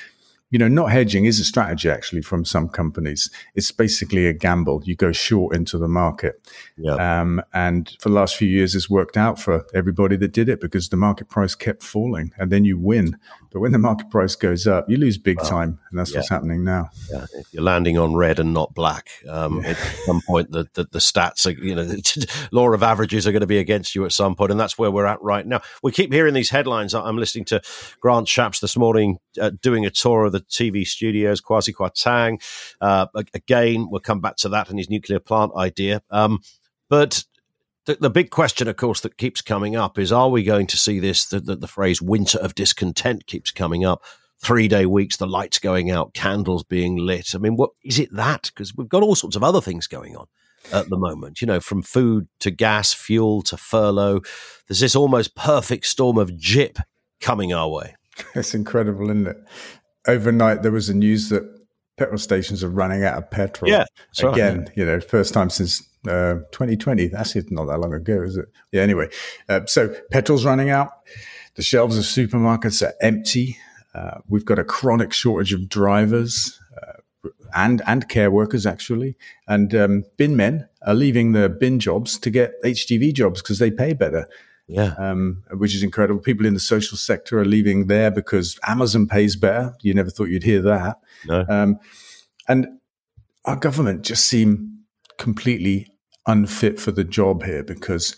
you 0.50 0.58
know, 0.58 0.68
not 0.68 0.90
hedging 0.90 1.26
is 1.26 1.38
a 1.40 1.44
strategy 1.44 1.90
actually 1.90 2.22
from 2.22 2.44
some 2.44 2.68
companies. 2.68 3.30
It's 3.54 3.70
basically 3.70 4.26
a 4.26 4.32
gamble. 4.32 4.82
You 4.84 4.96
go 4.96 5.12
short 5.12 5.54
into 5.54 5.76
the 5.76 5.88
market. 5.88 6.40
Yep. 6.78 6.98
Um, 6.98 7.42
and 7.52 7.94
for 8.00 8.08
the 8.08 8.14
last 8.14 8.36
few 8.36 8.48
years, 8.48 8.74
it's 8.74 8.88
worked 8.88 9.16
out 9.16 9.38
for 9.38 9.66
everybody 9.74 10.16
that 10.16 10.32
did 10.32 10.48
it 10.48 10.60
because 10.60 10.88
the 10.88 10.96
market 10.96 11.28
price 11.28 11.54
kept 11.54 11.82
falling 11.82 12.32
and 12.38 12.50
then 12.50 12.64
you 12.64 12.78
win. 12.78 13.18
But 13.50 13.60
when 13.60 13.72
the 13.72 13.78
market 13.78 14.10
price 14.10 14.34
goes 14.34 14.66
up, 14.66 14.88
you 14.90 14.98
lose 14.98 15.16
big 15.16 15.38
well, 15.38 15.50
time, 15.50 15.78
and 15.90 15.98
that's 15.98 16.12
yeah. 16.12 16.18
what's 16.18 16.28
happening 16.28 16.64
now. 16.64 16.90
Yeah, 17.10 17.24
if 17.34 17.52
you're 17.52 17.62
landing 17.62 17.98
on 17.98 18.14
red 18.14 18.38
and 18.38 18.52
not 18.52 18.74
black, 18.74 19.08
um, 19.26 19.62
yeah. 19.62 19.70
at 19.70 19.76
some 20.04 20.20
point 20.26 20.50
the, 20.50 20.68
the, 20.74 20.84
the 20.84 20.98
stats, 20.98 21.46
are, 21.46 21.64
you 21.64 21.74
know, 21.74 21.84
the 21.84 22.48
law 22.52 22.70
of 22.70 22.82
averages 22.82 23.26
are 23.26 23.32
going 23.32 23.40
to 23.40 23.46
be 23.46 23.58
against 23.58 23.94
you 23.94 24.04
at 24.04 24.12
some 24.12 24.34
point, 24.34 24.50
and 24.50 24.60
that's 24.60 24.76
where 24.76 24.90
we're 24.90 25.06
at 25.06 25.22
right 25.22 25.46
now. 25.46 25.62
We 25.82 25.92
keep 25.92 26.12
hearing 26.12 26.34
these 26.34 26.50
headlines. 26.50 26.94
I'm 26.94 27.16
listening 27.16 27.46
to 27.46 27.62
Grant 28.00 28.26
Shapps 28.26 28.60
this 28.60 28.76
morning 28.76 29.18
uh, 29.40 29.50
doing 29.62 29.86
a 29.86 29.90
tour 29.90 30.26
of 30.26 30.32
the 30.32 30.37
TV 30.40 30.86
studios, 30.86 31.40
Kwasi 31.40 31.74
Kwarteng. 31.74 32.40
Uh, 32.80 33.06
again, 33.34 33.88
we'll 33.90 34.00
come 34.00 34.20
back 34.20 34.36
to 34.36 34.48
that 34.50 34.70
and 34.70 34.78
his 34.78 34.90
nuclear 34.90 35.20
plant 35.20 35.52
idea. 35.56 36.02
Um, 36.10 36.40
but 36.88 37.24
the, 37.86 37.96
the, 37.96 38.10
big 38.10 38.30
question, 38.30 38.68
of 38.68 38.76
course, 38.76 39.00
that 39.00 39.16
keeps 39.16 39.40
coming 39.40 39.76
up 39.76 39.98
is: 39.98 40.12
Are 40.12 40.28
we 40.28 40.42
going 40.42 40.66
to 40.68 40.76
see 40.76 40.98
this? 40.98 41.26
The, 41.26 41.40
the, 41.40 41.56
the 41.56 41.68
phrase 41.68 42.02
"winter 42.02 42.38
of 42.38 42.54
discontent" 42.54 43.26
keeps 43.26 43.50
coming 43.50 43.84
up. 43.84 44.02
Three 44.40 44.68
day 44.68 44.86
weeks, 44.86 45.16
the 45.16 45.26
lights 45.26 45.58
going 45.58 45.90
out, 45.90 46.14
candles 46.14 46.62
being 46.62 46.96
lit. 46.96 47.34
I 47.34 47.38
mean, 47.38 47.56
what 47.56 47.70
is 47.82 47.98
it 47.98 48.12
that? 48.12 48.52
Because 48.54 48.74
we've 48.76 48.88
got 48.88 49.02
all 49.02 49.16
sorts 49.16 49.34
of 49.34 49.42
other 49.42 49.60
things 49.60 49.88
going 49.88 50.16
on 50.16 50.26
at 50.72 50.88
the 50.88 50.96
moment. 50.96 51.40
You 51.40 51.46
know, 51.46 51.60
from 51.60 51.82
food 51.82 52.28
to 52.40 52.50
gas, 52.50 52.92
fuel 52.92 53.42
to 53.42 53.56
furlough. 53.56 54.20
There's 54.68 54.80
this 54.80 54.94
almost 54.94 55.34
perfect 55.34 55.86
storm 55.86 56.18
of 56.18 56.36
jip 56.36 56.78
coming 57.20 57.52
our 57.52 57.68
way. 57.68 57.94
It's 58.34 58.54
incredible, 58.54 59.10
isn't 59.10 59.28
it? 59.28 59.44
Overnight, 60.06 60.62
there 60.62 60.72
was 60.72 60.88
a 60.88 60.94
news 60.94 61.28
that 61.28 61.42
petrol 61.98 62.18
stations 62.18 62.64
are 62.64 62.70
running 62.70 63.04
out 63.04 63.18
of 63.18 63.30
petrol. 63.30 63.70
Yeah, 63.70 63.84
again, 64.22 64.60
right. 64.60 64.70
you 64.76 64.86
know, 64.86 65.00
first 65.00 65.34
time 65.34 65.50
since 65.50 65.82
uh, 66.06 66.34
2020. 66.52 67.08
That's 67.08 67.34
not 67.50 67.66
that 67.66 67.78
long 67.80 67.92
ago, 67.92 68.22
is 68.22 68.36
it? 68.36 68.46
Yeah. 68.72 68.82
Anyway, 68.82 69.08
uh, 69.48 69.60
so 69.66 69.94
petrol's 70.10 70.44
running 70.44 70.70
out. 70.70 70.90
The 71.56 71.62
shelves 71.62 71.98
of 71.98 72.04
supermarkets 72.04 72.86
are 72.86 72.94
empty. 73.02 73.58
Uh, 73.94 74.18
we've 74.28 74.44
got 74.44 74.58
a 74.58 74.64
chronic 74.64 75.12
shortage 75.12 75.52
of 75.52 75.68
drivers 75.68 76.58
uh, 76.80 77.28
and 77.56 77.82
and 77.86 78.08
care 78.08 78.30
workers 78.30 78.64
actually, 78.64 79.16
and 79.48 79.74
um, 79.74 80.04
bin 80.16 80.36
men 80.36 80.68
are 80.82 80.94
leaving 80.94 81.32
the 81.32 81.48
bin 81.48 81.80
jobs 81.80 82.18
to 82.18 82.30
get 82.30 82.62
HGV 82.62 83.12
jobs 83.12 83.42
because 83.42 83.58
they 83.58 83.70
pay 83.70 83.92
better. 83.92 84.28
Yeah. 84.68 84.94
Um, 84.98 85.42
which 85.52 85.74
is 85.74 85.82
incredible. 85.82 86.20
People 86.20 86.46
in 86.46 86.54
the 86.54 86.60
social 86.60 86.98
sector 86.98 87.38
are 87.38 87.44
leaving 87.44 87.86
there 87.86 88.10
because 88.10 88.58
Amazon 88.66 89.06
pays 89.06 89.34
better. 89.34 89.74
You 89.80 89.94
never 89.94 90.10
thought 90.10 90.28
you'd 90.28 90.42
hear 90.42 90.60
that. 90.62 90.98
No. 91.26 91.44
Um, 91.48 91.78
and 92.46 92.66
our 93.46 93.56
government 93.56 94.02
just 94.02 94.26
seem 94.26 94.80
completely 95.16 95.88
unfit 96.26 96.78
for 96.78 96.92
the 96.92 97.04
job 97.04 97.42
here 97.42 97.64
because 97.64 98.14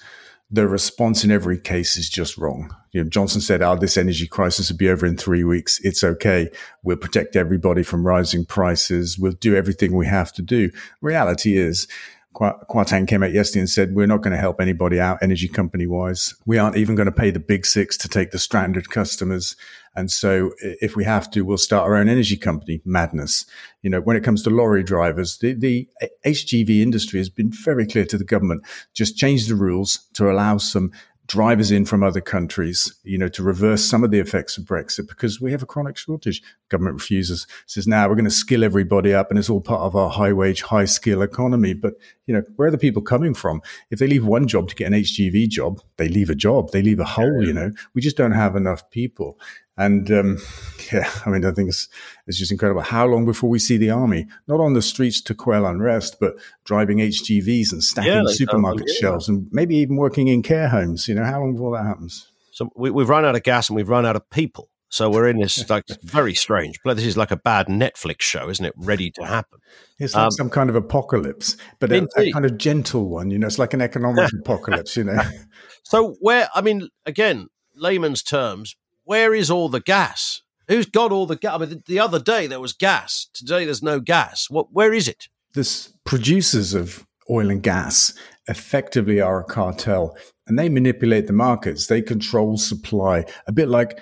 the 0.50 0.66
response 0.66 1.22
in 1.22 1.30
every 1.30 1.58
case 1.58 1.96
is 1.96 2.10
just 2.10 2.36
wrong. 2.36 2.74
You 2.90 3.04
know, 3.04 3.08
Johnson 3.08 3.40
said, 3.40 3.62
"Oh, 3.62 3.76
this 3.76 3.96
energy 3.96 4.26
crisis 4.26 4.70
will 4.70 4.76
be 4.76 4.90
over 4.90 5.06
in 5.06 5.16
three 5.16 5.44
weeks. 5.44 5.78
It's 5.84 6.02
okay. 6.02 6.50
We'll 6.82 6.96
protect 6.96 7.36
everybody 7.36 7.84
from 7.84 8.04
rising 8.04 8.44
prices. 8.44 9.16
We'll 9.16 9.32
do 9.32 9.54
everything 9.54 9.94
we 9.94 10.06
have 10.06 10.32
to 10.32 10.42
do." 10.42 10.70
Reality 11.00 11.56
is, 11.56 11.86
Kwarteng 12.34 13.08
came 13.08 13.22
out 13.22 13.32
yesterday 13.32 13.60
and 13.60 13.70
said, 13.70 13.94
we're 13.94 14.06
not 14.06 14.22
going 14.22 14.32
to 14.32 14.38
help 14.38 14.60
anybody 14.60 15.00
out 15.00 15.18
energy 15.20 15.48
company 15.48 15.86
wise. 15.86 16.34
We 16.46 16.58
aren't 16.58 16.76
even 16.76 16.94
going 16.94 17.06
to 17.06 17.12
pay 17.12 17.30
the 17.30 17.40
big 17.40 17.66
six 17.66 17.96
to 17.98 18.08
take 18.08 18.30
the 18.30 18.38
stranded 18.38 18.88
customers. 18.88 19.56
And 19.96 20.12
so 20.12 20.52
if 20.60 20.94
we 20.94 21.04
have 21.04 21.28
to, 21.32 21.42
we'll 21.42 21.58
start 21.58 21.84
our 21.84 21.96
own 21.96 22.08
energy 22.08 22.36
company. 22.36 22.80
Madness. 22.84 23.46
You 23.82 23.90
know, 23.90 24.00
when 24.00 24.16
it 24.16 24.22
comes 24.22 24.44
to 24.44 24.50
lorry 24.50 24.84
drivers, 24.84 25.38
the, 25.38 25.54
the 25.54 25.88
HGV 26.24 26.80
industry 26.80 27.18
has 27.18 27.28
been 27.28 27.50
very 27.50 27.86
clear 27.86 28.04
to 28.04 28.16
the 28.16 28.24
government. 28.24 28.62
Just 28.94 29.16
change 29.16 29.48
the 29.48 29.56
rules 29.56 30.06
to 30.14 30.30
allow 30.30 30.58
some 30.58 30.92
drivers 31.30 31.70
in 31.70 31.84
from 31.84 32.02
other 32.02 32.20
countries, 32.20 32.92
you 33.04 33.16
know, 33.16 33.28
to 33.28 33.40
reverse 33.40 33.84
some 33.84 34.02
of 34.02 34.10
the 34.10 34.18
effects 34.18 34.58
of 34.58 34.64
Brexit 34.64 35.06
because 35.06 35.40
we 35.40 35.52
have 35.52 35.62
a 35.62 35.66
chronic 35.66 35.96
shortage. 35.96 36.42
Government 36.70 36.96
refuses, 36.96 37.46
says, 37.66 37.86
now 37.86 38.08
we're 38.08 38.16
going 38.16 38.24
to 38.24 38.32
skill 38.32 38.64
everybody 38.64 39.14
up 39.14 39.30
and 39.30 39.38
it's 39.38 39.48
all 39.48 39.60
part 39.60 39.82
of 39.82 39.94
our 39.94 40.10
high 40.10 40.32
wage, 40.32 40.62
high 40.62 40.86
skill 40.86 41.22
economy. 41.22 41.72
But, 41.72 41.94
you 42.26 42.34
know, 42.34 42.42
where 42.56 42.66
are 42.66 42.72
the 42.72 42.78
people 42.78 43.00
coming 43.00 43.32
from? 43.32 43.62
If 43.92 44.00
they 44.00 44.08
leave 44.08 44.26
one 44.26 44.48
job 44.48 44.68
to 44.70 44.74
get 44.74 44.88
an 44.88 44.92
HGV 44.92 45.48
job, 45.48 45.80
they 45.98 46.08
leave 46.08 46.30
a 46.30 46.34
job, 46.34 46.72
they 46.72 46.82
leave 46.82 46.98
a 46.98 47.04
hole, 47.04 47.46
you 47.46 47.52
know, 47.52 47.70
we 47.94 48.02
just 48.02 48.16
don't 48.16 48.32
have 48.32 48.56
enough 48.56 48.90
people. 48.90 49.38
And 49.80 50.10
um, 50.10 50.38
yeah, 50.92 51.10
I 51.24 51.30
mean, 51.30 51.44
I 51.46 51.52
think 51.52 51.70
it's, 51.70 51.88
it's 52.26 52.38
just 52.38 52.52
incredible. 52.52 52.82
How 52.82 53.06
long 53.06 53.24
before 53.24 53.48
we 53.48 53.58
see 53.58 53.78
the 53.78 53.88
army, 53.88 54.26
not 54.46 54.60
on 54.60 54.74
the 54.74 54.82
streets 54.82 55.22
to 55.22 55.34
quell 55.34 55.64
unrest, 55.64 56.18
but 56.20 56.34
driving 56.64 56.98
HGVs 56.98 57.72
and 57.72 57.82
stacking 57.82 58.12
yeah, 58.12 58.22
supermarket 58.26 58.88
yeah. 58.88 59.00
shelves 59.00 59.26
and 59.26 59.48
maybe 59.50 59.76
even 59.76 59.96
working 59.96 60.28
in 60.28 60.42
care 60.42 60.68
homes? 60.68 61.08
You 61.08 61.14
know, 61.14 61.24
how 61.24 61.40
long 61.40 61.54
before 61.54 61.76
that 61.78 61.86
happens? 61.86 62.30
So 62.52 62.68
we, 62.76 62.90
we've 62.90 63.08
run 63.08 63.24
out 63.24 63.34
of 63.34 63.42
gas 63.42 63.70
and 63.70 63.76
we've 63.76 63.88
run 63.88 64.04
out 64.04 64.16
of 64.16 64.28
people. 64.28 64.68
So 64.90 65.08
we're 65.08 65.28
in 65.28 65.38
this 65.38 65.70
like 65.70 65.84
very 66.02 66.34
strange. 66.34 66.78
But 66.84 66.98
this 66.98 67.06
is 67.06 67.16
like 67.16 67.30
a 67.30 67.36
bad 67.36 67.68
Netflix 67.68 68.20
show, 68.20 68.50
isn't 68.50 68.64
it? 68.64 68.74
Ready 68.76 69.10
to 69.12 69.24
happen. 69.24 69.60
It's 69.98 70.14
like 70.14 70.24
um, 70.24 70.30
some 70.32 70.50
kind 70.50 70.68
of 70.68 70.76
apocalypse, 70.76 71.56
but 71.78 71.90
a, 71.90 72.06
a, 72.18 72.32
kind 72.32 72.44
of 72.44 72.58
gentle 72.58 73.08
one. 73.08 73.30
You 73.30 73.38
know, 73.38 73.46
it's 73.46 73.58
like 73.58 73.72
an 73.72 73.80
economic 73.80 74.30
apocalypse. 74.40 74.96
You 74.96 75.04
know. 75.04 75.22
So 75.84 76.16
where 76.20 76.48
I 76.54 76.60
mean, 76.60 76.88
again, 77.06 77.46
layman's 77.76 78.22
terms, 78.22 78.74
where 79.10 79.34
is 79.34 79.50
all 79.50 79.68
the 79.68 79.80
gas? 79.80 80.42
Who's 80.68 80.86
got 80.86 81.10
all 81.10 81.26
the 81.26 81.34
gas? 81.34 81.54
I 81.60 81.66
mean, 81.66 81.82
the 81.84 81.98
other 81.98 82.20
day 82.20 82.46
there 82.46 82.60
was 82.60 82.72
gas. 82.72 83.26
Today 83.34 83.64
there's 83.64 83.82
no 83.82 83.98
gas. 83.98 84.48
What? 84.48 84.72
Where 84.72 84.94
is 84.94 85.08
it? 85.08 85.26
The 85.54 85.88
producers 86.04 86.74
of 86.74 87.04
oil 87.28 87.50
and 87.50 87.60
gas 87.60 88.14
effectively 88.46 89.20
are 89.20 89.40
a 89.40 89.44
cartel, 89.44 90.16
and 90.46 90.56
they 90.56 90.68
manipulate 90.68 91.26
the 91.26 91.32
markets. 91.32 91.88
They 91.88 92.02
control 92.02 92.56
supply, 92.56 93.24
a 93.48 93.52
bit 93.52 93.68
like 93.68 94.00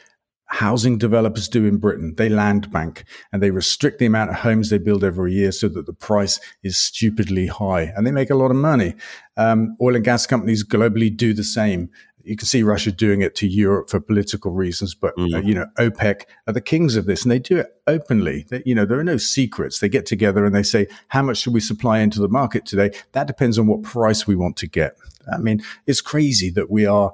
housing 0.49 0.99
developers 0.99 1.49
do 1.49 1.65
in 1.65 1.79
Britain. 1.79 2.15
They 2.17 2.29
land 2.29 2.71
bank 2.71 3.05
and 3.33 3.43
they 3.43 3.51
restrict 3.51 3.99
the 3.99 4.07
amount 4.07 4.31
of 4.31 4.37
homes 4.37 4.71
they 4.71 4.79
build 4.79 5.05
every 5.05 5.35
year 5.35 5.53
so 5.53 5.69
that 5.69 5.87
the 5.87 5.93
price 5.93 6.41
is 6.63 6.77
stupidly 6.77 7.47
high 7.47 7.93
and 7.95 8.07
they 8.07 8.11
make 8.11 8.31
a 8.31 8.35
lot 8.35 8.51
of 8.51 8.57
money. 8.57 8.95
Um, 9.37 9.77
oil 9.81 9.95
and 9.95 10.05
gas 10.05 10.27
companies 10.27 10.65
globally 10.65 11.15
do 11.15 11.35
the 11.35 11.45
same 11.45 11.91
you 12.29 12.37
can 12.37 12.47
see 12.47 12.63
Russia 12.63 12.93
doing 12.93 13.23
it 13.23 13.35
to 13.37 13.47
Europe 13.47 13.91
for 13.91 14.01
political 14.01 14.53
reasons, 14.53 14.95
but 14.95 15.15
uh, 15.19 15.23
mm. 15.23 15.35
uh, 15.35 15.41
you 15.41 15.55
know 15.55 15.67
OPEC 15.79 16.23
are 16.47 16.53
the 16.53 16.61
kings 16.61 16.97
of 16.97 17.07
this, 17.07 17.23
and 17.23 17.33
they 17.33 17.39
do 17.39 17.59
it 17.59 17.75
openly. 17.87 18.47
They, 18.49 18.63
you 18.67 18.75
know 18.75 18.85
there 18.85 18.99
are 18.99 19.05
no 19.05 19.17
secrets. 19.17 19.79
They 19.79 19.89
get 19.89 20.07
together 20.07 20.45
and 20.45 20.55
they 20.55 20.63
say, 20.63 20.87
"How 21.09 21.23
much 21.23 21.39
should 21.39 21.55
we 21.55 21.61
supply 21.61 21.99
into 22.01 22.21
the 22.21 22.29
market 22.29 22.67
today?" 22.67 22.91
That 23.13 23.27
depends 23.27 23.59
on 23.59 23.67
what 23.67 23.83
price 23.83 24.27
we 24.27 24.37
want 24.37 24.57
to 24.59 24.67
get. 24.67 24.97
I 25.33 25.39
mean, 25.39 25.63
it's 25.87 26.01
crazy 26.01 26.51
that 26.51 26.71
we 26.71 26.87
are 26.87 27.13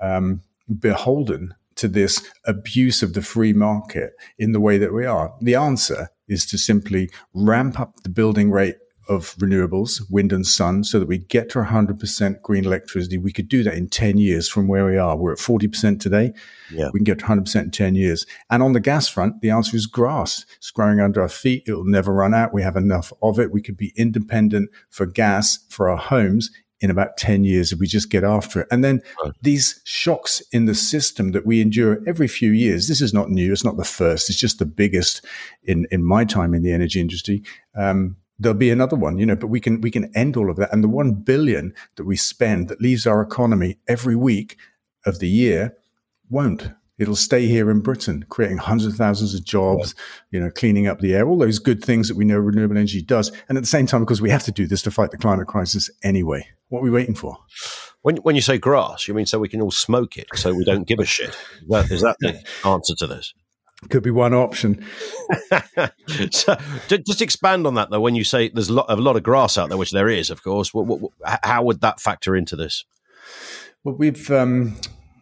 um, 0.00 0.42
beholden 0.78 1.54
to 1.76 1.88
this 1.88 2.28
abuse 2.44 3.02
of 3.02 3.14
the 3.14 3.22
free 3.22 3.52
market 3.52 4.12
in 4.38 4.52
the 4.52 4.60
way 4.60 4.78
that 4.78 4.92
we 4.92 5.06
are. 5.06 5.32
The 5.40 5.54
answer 5.54 6.08
is 6.26 6.44
to 6.46 6.58
simply 6.58 7.10
ramp 7.32 7.78
up 7.78 8.02
the 8.02 8.10
building 8.10 8.50
rate 8.50 8.76
of 9.08 9.34
renewables, 9.36 10.02
wind 10.10 10.32
and 10.32 10.46
sun, 10.46 10.84
so 10.84 10.98
that 10.98 11.08
we 11.08 11.18
get 11.18 11.48
to 11.50 11.60
100% 11.60 12.42
green 12.42 12.64
electricity. 12.64 13.18
We 13.18 13.32
could 13.32 13.48
do 13.48 13.62
that 13.62 13.74
in 13.74 13.88
10 13.88 14.18
years 14.18 14.48
from 14.48 14.68
where 14.68 14.86
we 14.86 14.96
are. 14.96 15.16
We're 15.16 15.32
at 15.32 15.38
40% 15.38 16.00
today. 16.00 16.32
Yeah. 16.70 16.90
We 16.92 17.00
can 17.00 17.04
get 17.04 17.18
to 17.20 17.24
100% 17.24 17.62
in 17.62 17.70
10 17.70 17.94
years. 17.94 18.26
And 18.50 18.62
on 18.62 18.72
the 18.72 18.80
gas 18.80 19.08
front, 19.08 19.40
the 19.40 19.50
answer 19.50 19.76
is 19.76 19.86
grass. 19.86 20.44
It's 20.56 20.70
growing 20.70 21.00
under 21.00 21.22
our 21.22 21.28
feet. 21.28 21.64
It'll 21.66 21.84
never 21.84 22.12
run 22.12 22.34
out. 22.34 22.54
We 22.54 22.62
have 22.62 22.76
enough 22.76 23.12
of 23.22 23.38
it. 23.38 23.52
We 23.52 23.62
could 23.62 23.76
be 23.76 23.92
independent 23.96 24.70
for 24.90 25.06
gas 25.06 25.58
for 25.68 25.88
our 25.88 25.96
homes 25.96 26.50
in 26.80 26.90
about 26.90 27.16
10 27.16 27.44
years 27.44 27.72
if 27.72 27.80
we 27.80 27.86
just 27.86 28.10
get 28.10 28.24
after 28.24 28.60
it. 28.60 28.68
And 28.70 28.84
then 28.84 29.00
right. 29.24 29.32
these 29.42 29.80
shocks 29.84 30.40
in 30.52 30.66
the 30.66 30.74
system 30.74 31.32
that 31.32 31.44
we 31.44 31.60
endure 31.60 31.98
every 32.06 32.28
few 32.28 32.52
years, 32.52 32.88
this 32.88 33.00
is 33.00 33.12
not 33.12 33.30
new. 33.30 33.52
It's 33.52 33.64
not 33.64 33.76
the 33.76 33.84
first. 33.84 34.30
It's 34.30 34.38
just 34.38 34.58
the 34.58 34.66
biggest 34.66 35.24
in, 35.64 35.86
in 35.90 36.04
my 36.04 36.24
time 36.24 36.54
in 36.54 36.62
the 36.62 36.72
energy 36.72 37.00
industry. 37.00 37.42
Um, 37.76 38.16
there'll 38.38 38.56
be 38.56 38.70
another 38.70 38.96
one, 38.96 39.18
you 39.18 39.26
know, 39.26 39.36
but 39.36 39.48
we 39.48 39.60
can, 39.60 39.80
we 39.80 39.90
can 39.90 40.10
end 40.14 40.36
all 40.36 40.50
of 40.50 40.56
that. 40.56 40.72
And 40.72 40.82
the 40.82 40.88
one 40.88 41.12
billion 41.12 41.74
that 41.96 42.04
we 42.04 42.16
spend 42.16 42.68
that 42.68 42.80
leaves 42.80 43.06
our 43.06 43.20
economy 43.20 43.78
every 43.88 44.16
week 44.16 44.56
of 45.04 45.18
the 45.18 45.28
year 45.28 45.76
won't. 46.30 46.70
It'll 46.98 47.16
stay 47.16 47.46
here 47.46 47.70
in 47.70 47.80
Britain, 47.80 48.26
creating 48.28 48.58
hundreds 48.58 48.92
of 48.92 48.98
thousands 48.98 49.32
of 49.32 49.44
jobs, 49.44 49.94
you 50.32 50.40
know, 50.40 50.50
cleaning 50.50 50.88
up 50.88 50.98
the 50.98 51.14
air, 51.14 51.28
all 51.28 51.38
those 51.38 51.60
good 51.60 51.82
things 51.82 52.08
that 52.08 52.16
we 52.16 52.24
know 52.24 52.38
renewable 52.38 52.76
energy 52.76 53.02
does. 53.02 53.30
And 53.48 53.56
at 53.56 53.62
the 53.62 53.68
same 53.68 53.86
time, 53.86 54.00
because 54.00 54.20
we 54.20 54.30
have 54.30 54.42
to 54.44 54.52
do 54.52 54.66
this 54.66 54.82
to 54.82 54.90
fight 54.90 55.12
the 55.12 55.16
climate 55.16 55.46
crisis 55.46 55.90
anyway. 56.02 56.48
What 56.70 56.80
are 56.80 56.82
we 56.82 56.90
waiting 56.90 57.14
for? 57.14 57.38
When, 58.02 58.16
when 58.18 58.34
you 58.34 58.40
say 58.40 58.58
grass, 58.58 59.06
you 59.06 59.14
mean 59.14 59.26
so 59.26 59.38
we 59.38 59.48
can 59.48 59.60
all 59.60 59.70
smoke 59.70 60.16
it, 60.16 60.26
so 60.34 60.52
we 60.52 60.64
don't 60.64 60.88
give 60.88 60.98
a 60.98 61.04
shit? 61.04 61.36
Is 61.90 62.02
that 62.02 62.16
the 62.18 62.42
answer 62.68 62.94
to 62.96 63.06
this? 63.06 63.32
Could 63.90 64.02
be 64.02 64.10
one 64.10 64.34
option. 64.34 64.84
so, 66.30 66.56
just 66.88 67.22
expand 67.22 67.66
on 67.66 67.74
that 67.74 67.90
though. 67.90 68.00
When 68.00 68.16
you 68.16 68.24
say 68.24 68.48
there's 68.48 68.68
a 68.68 68.72
lot, 68.72 68.86
a 68.88 68.96
lot 68.96 69.16
of 69.16 69.22
grass 69.22 69.56
out 69.56 69.68
there, 69.68 69.78
which 69.78 69.92
there 69.92 70.08
is, 70.08 70.30
of 70.30 70.42
course, 70.42 70.74
what, 70.74 70.86
what, 70.86 71.12
how 71.44 71.62
would 71.62 71.80
that 71.82 72.00
factor 72.00 72.34
into 72.34 72.56
this? 72.56 72.84
Well, 73.84 73.94
we've 73.94 74.30
um, 74.32 74.76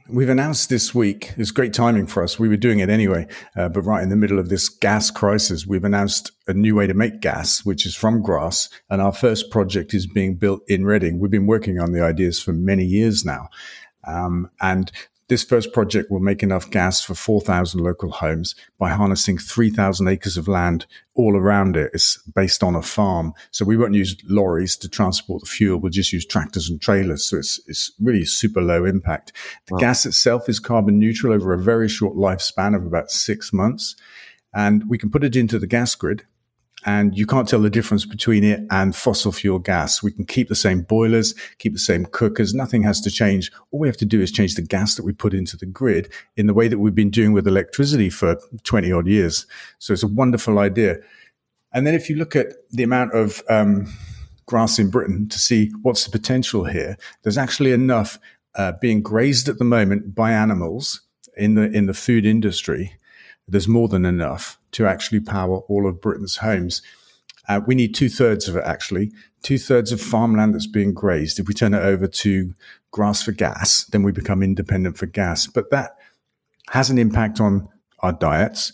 we've 0.09 0.31
announced 0.31 0.71
this 0.71 0.95
week. 0.95 1.35
It's 1.37 1.51
great 1.51 1.75
timing 1.75 2.07
for 2.07 2.23
us. 2.23 2.39
We 2.39 2.49
were 2.49 2.57
doing 2.57 2.79
it 2.79 2.89
anyway, 2.89 3.27
uh, 3.57 3.69
but 3.69 3.83
right 3.83 4.03
in 4.03 4.09
the 4.09 4.17
middle 4.17 4.39
of 4.39 4.49
this 4.49 4.71
gas 4.71 5.11
crisis, 5.11 5.67
we've 5.67 5.85
announced 5.85 6.33
a 6.47 6.55
new 6.55 6.75
way 6.75 6.87
to 6.87 6.95
make 6.95 7.21
gas, 7.21 7.65
which 7.65 7.85
is 7.85 7.95
from 7.95 8.23
grass. 8.23 8.71
And 8.89 9.03
our 9.03 9.13
first 9.13 9.51
project 9.51 9.93
is 9.93 10.07
being 10.07 10.37
built 10.37 10.63
in 10.67 10.87
Reading. 10.87 11.19
We've 11.19 11.31
been 11.31 11.47
working 11.47 11.79
on 11.79 11.93
the 11.93 12.03
ideas 12.03 12.41
for 12.43 12.53
many 12.53 12.85
years 12.85 13.25
now. 13.25 13.49
Um, 14.07 14.51
and 14.61 14.91
this 15.29 15.43
first 15.43 15.73
project 15.73 16.11
will 16.11 16.21
make 16.21 16.43
enough 16.43 16.71
gas 16.71 17.03
for 17.03 17.15
4,000 17.15 17.81
local 17.81 18.11
homes 18.11 18.55
by 18.79 18.91
harnessing 18.91 19.39
3,000 19.39 20.07
acres 20.07 20.37
of 20.37 20.47
land 20.47 20.87
all 21.15 21.37
around 21.37 21.77
it. 21.77 21.91
It's 21.93 22.23
based 22.35 22.63
on 22.63 22.77
a 22.77 22.83
farm. 22.83 23.33
So 23.51 23.65
we 23.65 23.77
won't 23.77 23.95
use 23.95 24.17
lorries 24.29 24.77
to 24.79 24.89
transport 24.89 25.43
the 25.43 25.49
fuel. 25.49 25.81
We'll 25.81 25.91
just 25.91 26.13
use 26.13 26.25
tractors 26.25 26.71
and 26.71 26.81
trailers. 26.81 27.25
So 27.25 27.39
it's, 27.39 27.61
it's 27.67 27.91
really 28.01 28.25
super 28.25 28.63
low 28.63 28.85
impact. 28.85 29.33
The 29.67 29.75
wow. 29.75 29.81
gas 29.81 30.07
itself 30.07 30.49
is 30.49 30.61
carbon 30.61 30.99
neutral 30.99 31.33
over 31.33 31.53
a 31.53 31.59
very 31.59 31.89
short 31.89 32.15
lifespan 32.15 32.77
of 32.77 32.87
about 32.87 33.11
six 33.11 33.53
months. 33.53 33.97
And 34.55 34.89
we 34.89 34.97
can 34.97 35.11
put 35.11 35.25
it 35.25 35.35
into 35.35 35.59
the 35.59 35.67
gas 35.67 35.95
grid 35.95 36.25
and 36.87 37.19
you 37.19 37.27
can't 37.27 37.49
tell 37.49 37.61
the 37.61 37.69
difference 37.69 38.07
between 38.07 38.45
it 38.45 38.61
and 38.71 38.95
fossil 38.95 39.33
fuel 39.33 39.59
gas. 39.59 40.05
We 40.05 40.13
can 40.13 40.25
keep 40.25 40.49
the 40.49 40.55
same 40.55 40.83
boilers, 40.83 41.35
keep 41.59 41.73
the 41.73 41.81
same 41.81 42.07
cookers. 42.07 42.55
Nothing 42.55 42.85
has 42.85 43.01
to 43.01 43.11
change. 43.11 43.51
All 43.73 43.81
we 43.81 43.89
have 43.89 43.97
to 43.97 44.05
do 44.05 44.23
is 44.23 44.31
change 44.31 44.55
the 44.55 44.63
gas 44.63 44.95
that 44.95 45.05
we 45.05 45.13
put 45.13 45.35
into 45.35 45.57
the 45.57 45.67
grid 45.67 46.13
in 46.37 46.47
the 46.47 46.55
way 46.55 46.69
that 46.69 46.79
we've 46.79 46.95
been 46.95 47.11
doing 47.11 47.33
with 47.33 47.49
electricity 47.49 48.09
for 48.09 48.41
20 48.63 48.93
odd 48.93 49.09
years. 49.09 49.47
So 49.81 49.93
it's 49.93 50.05
a 50.05 50.09
wonderful 50.09 50.61
idea. 50.61 50.99
And 51.73 51.87
then 51.87 51.95
if 51.95 52.09
you 52.09 52.15
look 52.15 52.37
at 52.37 52.53
the 52.71 52.85
amount 52.85 53.13
of 53.15 53.43
um, 53.51 53.93
grass 54.47 54.79
in 54.79 54.89
Britain 54.89 55.29
to 55.29 55.41
see 55.41 55.73
what's 55.83 56.05
the 56.05 56.17
potential 56.17 56.67
here, 56.67 56.97
there's 57.25 57.37
actually 57.37 57.73
enough 57.73 58.21
uh, 58.55 58.73
being 58.81 59.03
grazed 59.03 59.49
at 59.49 59.59
the 59.59 59.65
moment 59.65 60.15
by 60.15 60.31
animals 60.31 61.01
in 61.37 61.55
the 61.55 61.71
in 61.73 61.85
the 61.85 61.93
food 61.93 62.25
industry 62.25 62.97
there's 63.49 63.69
more 63.69 63.89
than 63.89 64.05
enough 64.05 64.59
to 64.73 64.87
actually 64.87 65.21
power 65.21 65.59
all 65.69 65.89
of 65.89 66.01
Britain's 66.01 66.37
homes. 66.37 66.83
Uh, 67.49 67.61
we 67.67 67.75
need 67.75 67.95
two 67.95 68.09
thirds 68.09 68.49
of 68.49 68.57
it, 68.57 68.65
actually. 68.65 69.13
Two 69.43 69.59
thirds 69.59 69.93
of 69.93 70.01
farmland 70.01 70.55
that's 70.55 70.67
being 70.67 70.93
grazed. 70.93 71.39
If 71.39 71.47
we 71.47 71.55
turn 71.55 71.75
it 71.75 71.83
over 71.83 72.09
to 72.09 72.55
grass 72.91 73.23
for 73.23 73.33
gas, 73.33 73.85
then 73.85 74.03
we 74.03 74.11
become 74.11 74.43
independent 74.43 74.99
for 74.99 75.07
gas. 75.07 75.47
But 75.47 75.71
that 75.71 75.93
has 76.71 76.91
an 76.91 76.99
impact 76.99 77.41
on 77.41 77.69
our 78.01 78.13
diets. 78.13 78.73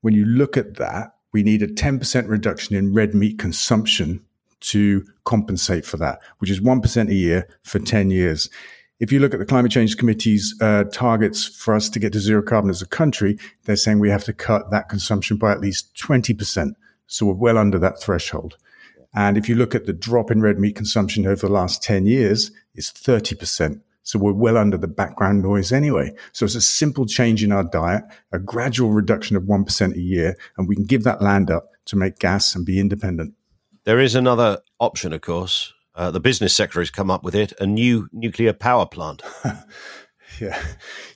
When 0.00 0.14
you 0.14 0.24
look 0.24 0.56
at 0.56 0.76
that, 0.76 1.14
we 1.32 1.42
need 1.42 1.62
a 1.62 1.66
10% 1.66 2.28
reduction 2.28 2.76
in 2.76 2.94
red 2.94 3.14
meat 3.14 3.38
consumption 3.38 4.24
to 4.60 5.04
compensate 5.24 5.84
for 5.84 5.98
that, 5.98 6.20
which 6.38 6.50
is 6.50 6.60
1% 6.60 7.08
a 7.08 7.14
year 7.14 7.48
for 7.62 7.78
10 7.78 8.10
years. 8.10 8.48
If 9.00 9.10
you 9.10 9.18
look 9.18 9.34
at 9.34 9.40
the 9.40 9.46
Climate 9.46 9.72
Change 9.72 9.96
Committee's 9.96 10.54
uh, 10.60 10.84
targets 10.92 11.46
for 11.46 11.74
us 11.74 11.88
to 11.90 11.98
get 11.98 12.12
to 12.12 12.20
zero 12.20 12.42
carbon 12.42 12.70
as 12.70 12.80
a 12.80 12.86
country, 12.86 13.36
they're 13.64 13.74
saying 13.74 13.98
we 13.98 14.10
have 14.10 14.24
to 14.24 14.32
cut 14.32 14.70
that 14.70 14.88
consumption 14.88 15.36
by 15.36 15.50
at 15.50 15.60
least 15.60 15.94
20%. 15.96 16.74
So 17.08 17.26
we're 17.26 17.34
well 17.34 17.58
under 17.58 17.78
that 17.80 18.00
threshold. 18.00 18.56
And 19.12 19.36
if 19.36 19.48
you 19.48 19.56
look 19.56 19.74
at 19.74 19.86
the 19.86 19.92
drop 19.92 20.30
in 20.30 20.42
red 20.42 20.60
meat 20.60 20.76
consumption 20.76 21.26
over 21.26 21.46
the 21.46 21.52
last 21.52 21.82
10 21.82 22.06
years, 22.06 22.52
it's 22.74 22.92
30%. 22.92 23.80
So 24.04 24.18
we're 24.18 24.32
well 24.32 24.56
under 24.56 24.76
the 24.76 24.86
background 24.86 25.42
noise 25.42 25.72
anyway. 25.72 26.12
So 26.32 26.44
it's 26.44 26.54
a 26.54 26.60
simple 26.60 27.06
change 27.06 27.42
in 27.42 27.50
our 27.50 27.64
diet, 27.64 28.04
a 28.32 28.38
gradual 28.38 28.90
reduction 28.90 29.36
of 29.36 29.44
1% 29.44 29.94
a 29.94 30.00
year, 30.00 30.36
and 30.56 30.68
we 30.68 30.76
can 30.76 30.84
give 30.84 31.02
that 31.04 31.22
land 31.22 31.50
up 31.50 31.70
to 31.86 31.96
make 31.96 32.18
gas 32.18 32.54
and 32.54 32.64
be 32.64 32.78
independent. 32.78 33.34
There 33.84 33.98
is 33.98 34.14
another 34.14 34.60
option, 34.78 35.12
of 35.12 35.20
course. 35.20 35.72
Uh, 35.94 36.10
the 36.10 36.20
business 36.20 36.54
sector 36.54 36.80
has 36.80 36.90
come 36.90 37.10
up 37.10 37.22
with 37.22 37.34
it 37.34 37.52
a 37.60 37.66
new 37.66 38.08
nuclear 38.12 38.52
power 38.52 38.86
plant. 38.86 39.22
yeah, 40.40 40.60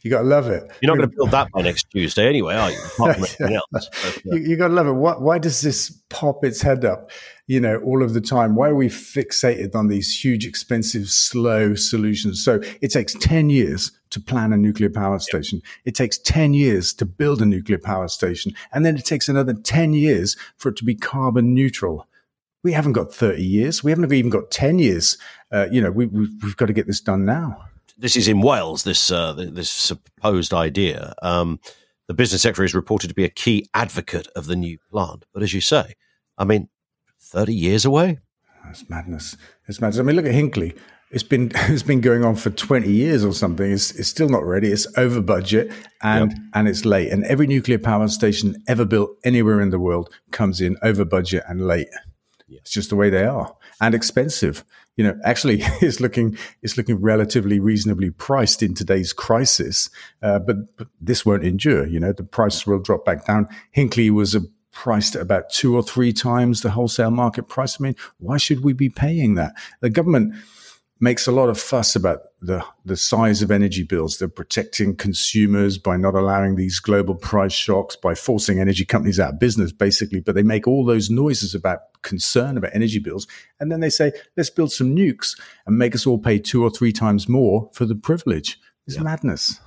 you 0.02 0.10
got 0.10 0.22
to 0.22 0.28
love 0.28 0.48
it. 0.48 0.70
You're 0.80 0.94
not 0.94 0.98
going 0.98 1.10
to 1.10 1.16
build 1.16 1.30
that 1.32 1.50
by 1.52 1.62
next 1.62 1.90
Tuesday 1.90 2.28
anyway, 2.28 2.54
are 2.54 2.70
you? 2.70 2.78
Everything 3.06 3.54
else. 3.72 3.88
But, 4.02 4.18
uh, 4.18 4.36
you, 4.36 4.50
you 4.50 4.56
got 4.56 4.68
to 4.68 4.74
love 4.74 4.86
it. 4.86 4.92
Why, 4.92 5.14
why 5.14 5.38
does 5.38 5.60
this 5.60 5.90
pop 6.08 6.44
its 6.44 6.62
head 6.62 6.84
up? 6.84 7.10
you 7.48 7.58
know, 7.58 7.78
all 7.78 8.02
of 8.02 8.12
the 8.12 8.20
time? 8.20 8.54
Why 8.54 8.68
are 8.68 8.74
we 8.74 8.88
fixated 8.88 9.74
on 9.74 9.88
these 9.88 10.22
huge, 10.22 10.46
expensive, 10.46 11.08
slow 11.08 11.74
solutions? 11.74 12.44
So 12.44 12.60
it 12.82 12.88
takes 12.88 13.14
10 13.14 13.50
years 13.50 13.90
to 14.10 14.20
plan 14.20 14.52
a 14.52 14.56
nuclear 14.56 14.90
power 14.90 15.18
station. 15.18 15.62
It 15.84 15.94
takes 15.94 16.18
10 16.18 16.52
years 16.54 16.92
to 16.94 17.06
build 17.06 17.40
a 17.40 17.46
nuclear 17.46 17.78
power 17.78 18.08
station. 18.08 18.52
And 18.72 18.84
then 18.84 18.96
it 18.96 19.06
takes 19.06 19.28
another 19.28 19.54
10 19.54 19.94
years 19.94 20.36
for 20.58 20.68
it 20.68 20.76
to 20.76 20.84
be 20.84 20.94
carbon 20.94 21.54
neutral. 21.54 22.06
We 22.64 22.72
haven't 22.72 22.92
got 22.92 23.14
30 23.14 23.42
years. 23.42 23.84
We 23.84 23.90
haven't 23.90 24.12
even 24.12 24.30
got 24.30 24.50
10 24.50 24.78
years. 24.78 25.16
Uh, 25.52 25.68
you 25.70 25.80
know, 25.80 25.90
we, 25.90 26.06
we've, 26.06 26.30
we've 26.42 26.56
got 26.56 26.66
to 26.66 26.72
get 26.72 26.86
this 26.86 27.00
done 27.00 27.24
now. 27.24 27.64
This 27.96 28.16
is 28.16 28.28
in 28.28 28.40
Wales, 28.40 28.84
this, 28.84 29.10
uh, 29.10 29.32
this 29.32 29.70
supposed 29.70 30.52
idea. 30.54 31.14
Um, 31.22 31.60
the 32.06 32.14
business 32.14 32.42
secretary 32.42 32.66
is 32.66 32.74
reported 32.74 33.08
to 33.08 33.14
be 33.14 33.24
a 33.24 33.28
key 33.28 33.68
advocate 33.74 34.28
of 34.34 34.46
the 34.46 34.56
new 34.56 34.78
plant. 34.90 35.24
But 35.32 35.42
as 35.42 35.52
you 35.52 35.60
say, 35.60 35.94
I 36.36 36.44
mean, 36.44 36.68
30 37.20 37.54
years 37.54 37.84
away? 37.84 38.18
That's 38.64 38.88
madness. 38.88 39.36
It's 39.66 39.80
madness. 39.80 40.00
I 40.00 40.02
mean, 40.02 40.16
look 40.16 40.26
at 40.26 40.34
Hinkley. 40.34 40.76
It's 41.10 41.22
been 41.22 41.50
it's 41.54 41.82
been 41.82 42.00
going 42.00 42.24
on 42.24 42.36
for 42.36 42.50
20 42.50 42.90
years 42.90 43.24
or 43.24 43.32
something. 43.32 43.70
It's, 43.70 43.92
it's 43.92 44.08
still 44.08 44.28
not 44.28 44.44
ready. 44.44 44.70
It's 44.70 44.86
over 44.96 45.20
budget 45.20 45.72
and 46.02 46.32
yep. 46.32 46.40
and 46.54 46.68
it's 46.68 46.84
late. 46.84 47.10
And 47.10 47.24
every 47.24 47.46
nuclear 47.46 47.78
power 47.78 48.08
station 48.08 48.56
ever 48.66 48.84
built 48.84 49.10
anywhere 49.24 49.60
in 49.60 49.70
the 49.70 49.78
world 49.78 50.10
comes 50.30 50.60
in 50.60 50.76
over 50.82 51.04
budget 51.04 51.44
and 51.48 51.66
late. 51.66 51.88
It's 52.48 52.70
just 52.70 52.90
the 52.90 52.96
way 52.96 53.10
they 53.10 53.24
are 53.24 53.54
and 53.80 53.94
expensive. 53.94 54.64
You 54.96 55.04
know, 55.04 55.18
actually, 55.24 55.60
it's 55.80 56.00
looking 56.00 56.36
it's 56.62 56.76
looking 56.76 57.00
relatively 57.00 57.60
reasonably 57.60 58.10
priced 58.10 58.62
in 58.62 58.74
today's 58.74 59.12
crisis, 59.12 59.90
uh, 60.22 60.38
but, 60.38 60.76
but 60.76 60.88
this 61.00 61.24
won't 61.24 61.44
endure. 61.44 61.86
You 61.86 62.00
know, 62.00 62.12
the 62.12 62.24
price 62.24 62.66
will 62.66 62.80
drop 62.80 63.04
back 63.04 63.26
down. 63.26 63.48
Hinkley 63.76 64.10
was 64.10 64.34
a 64.34 64.40
priced 64.72 65.16
at 65.16 65.22
about 65.22 65.50
two 65.50 65.74
or 65.74 65.82
three 65.82 66.12
times 66.12 66.60
the 66.60 66.70
wholesale 66.70 67.10
market 67.10 67.48
price. 67.48 67.80
I 67.80 67.82
mean, 67.82 67.96
why 68.18 68.36
should 68.36 68.62
we 68.62 68.72
be 68.72 68.88
paying 68.88 69.34
that? 69.34 69.54
The 69.80 69.90
government 69.90 70.34
makes 71.00 71.26
a 71.26 71.32
lot 71.32 71.48
of 71.48 71.58
fuss 71.58 71.94
about 71.94 72.20
the, 72.40 72.64
the 72.84 72.96
size 72.96 73.42
of 73.42 73.50
energy 73.50 73.82
bills. 73.82 74.18
They're 74.18 74.28
protecting 74.28 74.96
consumers 74.96 75.78
by 75.78 75.96
not 75.96 76.14
allowing 76.14 76.56
these 76.56 76.80
global 76.80 77.14
price 77.14 77.52
shocks, 77.52 77.96
by 77.96 78.14
forcing 78.14 78.60
energy 78.60 78.84
companies 78.84 79.20
out 79.20 79.34
of 79.34 79.40
business, 79.40 79.72
basically. 79.72 80.20
But 80.20 80.34
they 80.34 80.42
make 80.42 80.66
all 80.66 80.84
those 80.84 81.10
noises 81.10 81.54
about 81.54 81.80
concern 82.02 82.56
about 82.56 82.74
energy 82.74 82.98
bills. 82.98 83.26
And 83.60 83.70
then 83.70 83.80
they 83.80 83.90
say, 83.90 84.12
let's 84.36 84.50
build 84.50 84.72
some 84.72 84.94
nukes 84.94 85.38
and 85.66 85.78
make 85.78 85.94
us 85.94 86.06
all 86.06 86.18
pay 86.18 86.38
two 86.38 86.62
or 86.62 86.70
three 86.70 86.92
times 86.92 87.28
more 87.28 87.70
for 87.72 87.84
the 87.84 87.94
privilege. 87.94 88.58
It's 88.86 88.96
yeah. 88.96 89.02
madness. 89.02 89.60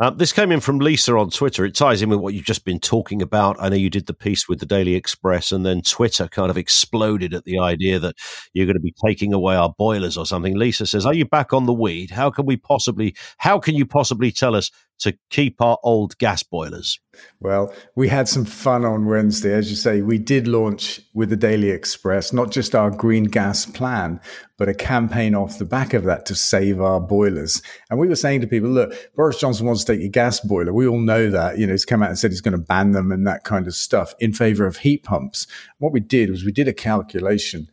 Uh, 0.00 0.10
this 0.10 0.32
came 0.32 0.50
in 0.50 0.58
from 0.58 0.78
Lisa 0.78 1.16
on 1.16 1.30
Twitter. 1.30 1.64
It 1.64 1.74
ties 1.74 2.02
in 2.02 2.08
with 2.08 2.18
what 2.18 2.34
you've 2.34 2.44
just 2.44 2.64
been 2.64 2.80
talking 2.80 3.22
about. 3.22 3.56
I 3.60 3.68
know 3.68 3.76
you 3.76 3.90
did 3.90 4.06
the 4.06 4.14
piece 4.14 4.48
with 4.48 4.58
the 4.58 4.66
Daily 4.66 4.94
Express, 4.94 5.52
and 5.52 5.64
then 5.64 5.82
Twitter 5.82 6.26
kind 6.28 6.50
of 6.50 6.56
exploded 6.56 7.34
at 7.34 7.44
the 7.44 7.58
idea 7.58 7.98
that 8.00 8.16
you're 8.52 8.66
going 8.66 8.74
to 8.74 8.80
be 8.80 8.94
taking 9.04 9.32
away 9.32 9.54
our 9.54 9.72
boilers 9.78 10.16
or 10.16 10.26
something. 10.26 10.56
Lisa 10.56 10.86
says, 10.86 11.06
"Are 11.06 11.14
you 11.14 11.24
back 11.24 11.52
on 11.52 11.66
the 11.66 11.72
weed? 11.72 12.10
How 12.10 12.30
can 12.30 12.46
we 12.46 12.56
possibly? 12.56 13.14
How 13.38 13.58
can 13.58 13.74
you 13.74 13.86
possibly 13.86 14.32
tell 14.32 14.56
us 14.56 14.70
to 15.00 15.16
keep 15.30 15.60
our 15.60 15.78
old 15.84 16.16
gas 16.18 16.42
boilers? 16.42 16.98
Well, 17.40 17.74
we 17.94 18.08
had 18.08 18.28
some 18.28 18.44
fun 18.44 18.84
on 18.84 19.06
Wednesday. 19.06 19.52
As 19.52 19.68
you 19.68 19.76
say, 19.76 20.00
we 20.00 20.16
did 20.16 20.48
launch 20.48 21.00
with 21.12 21.28
the 21.28 21.36
Daily 21.36 21.70
Express, 21.70 22.32
not 22.32 22.50
just 22.50 22.74
our 22.74 22.90
green 22.90 23.24
gas 23.24 23.66
plan, 23.66 24.20
but 24.56 24.68
a 24.68 24.74
campaign 24.74 25.34
off 25.34 25.58
the 25.58 25.64
back 25.64 25.92
of 25.92 26.04
that 26.04 26.24
to 26.26 26.34
save 26.34 26.80
our 26.80 27.00
boilers. 27.00 27.60
And 27.90 27.98
we 27.98 28.08
were 28.08 28.16
saying 28.16 28.40
to 28.42 28.46
people, 28.46 28.70
look, 28.70 28.94
Boris 29.14 29.38
Johnson 29.38 29.66
wants 29.66 29.84
to 29.84 29.92
take 29.92 30.00
your 30.00 30.10
gas 30.10 30.40
boiler. 30.40 30.72
We 30.72 30.86
all 30.86 31.00
know 31.00 31.30
that. 31.30 31.58
You 31.58 31.66
know, 31.66 31.72
he's 31.72 31.84
come 31.84 32.02
out 32.02 32.08
and 32.08 32.18
said 32.18 32.30
he's 32.30 32.40
going 32.40 32.52
to 32.52 32.64
ban 32.64 32.92
them 32.92 33.12
and 33.12 33.26
that 33.26 33.44
kind 33.44 33.66
of 33.66 33.74
stuff 33.74 34.14
in 34.18 34.32
favor 34.32 34.66
of 34.66 34.78
heat 34.78 35.02
pumps. 35.02 35.46
What 35.78 35.92
we 35.92 36.00
did 36.00 36.30
was 36.30 36.44
we 36.44 36.52
did 36.52 36.68
a 36.68 36.72
calculation 36.72 37.68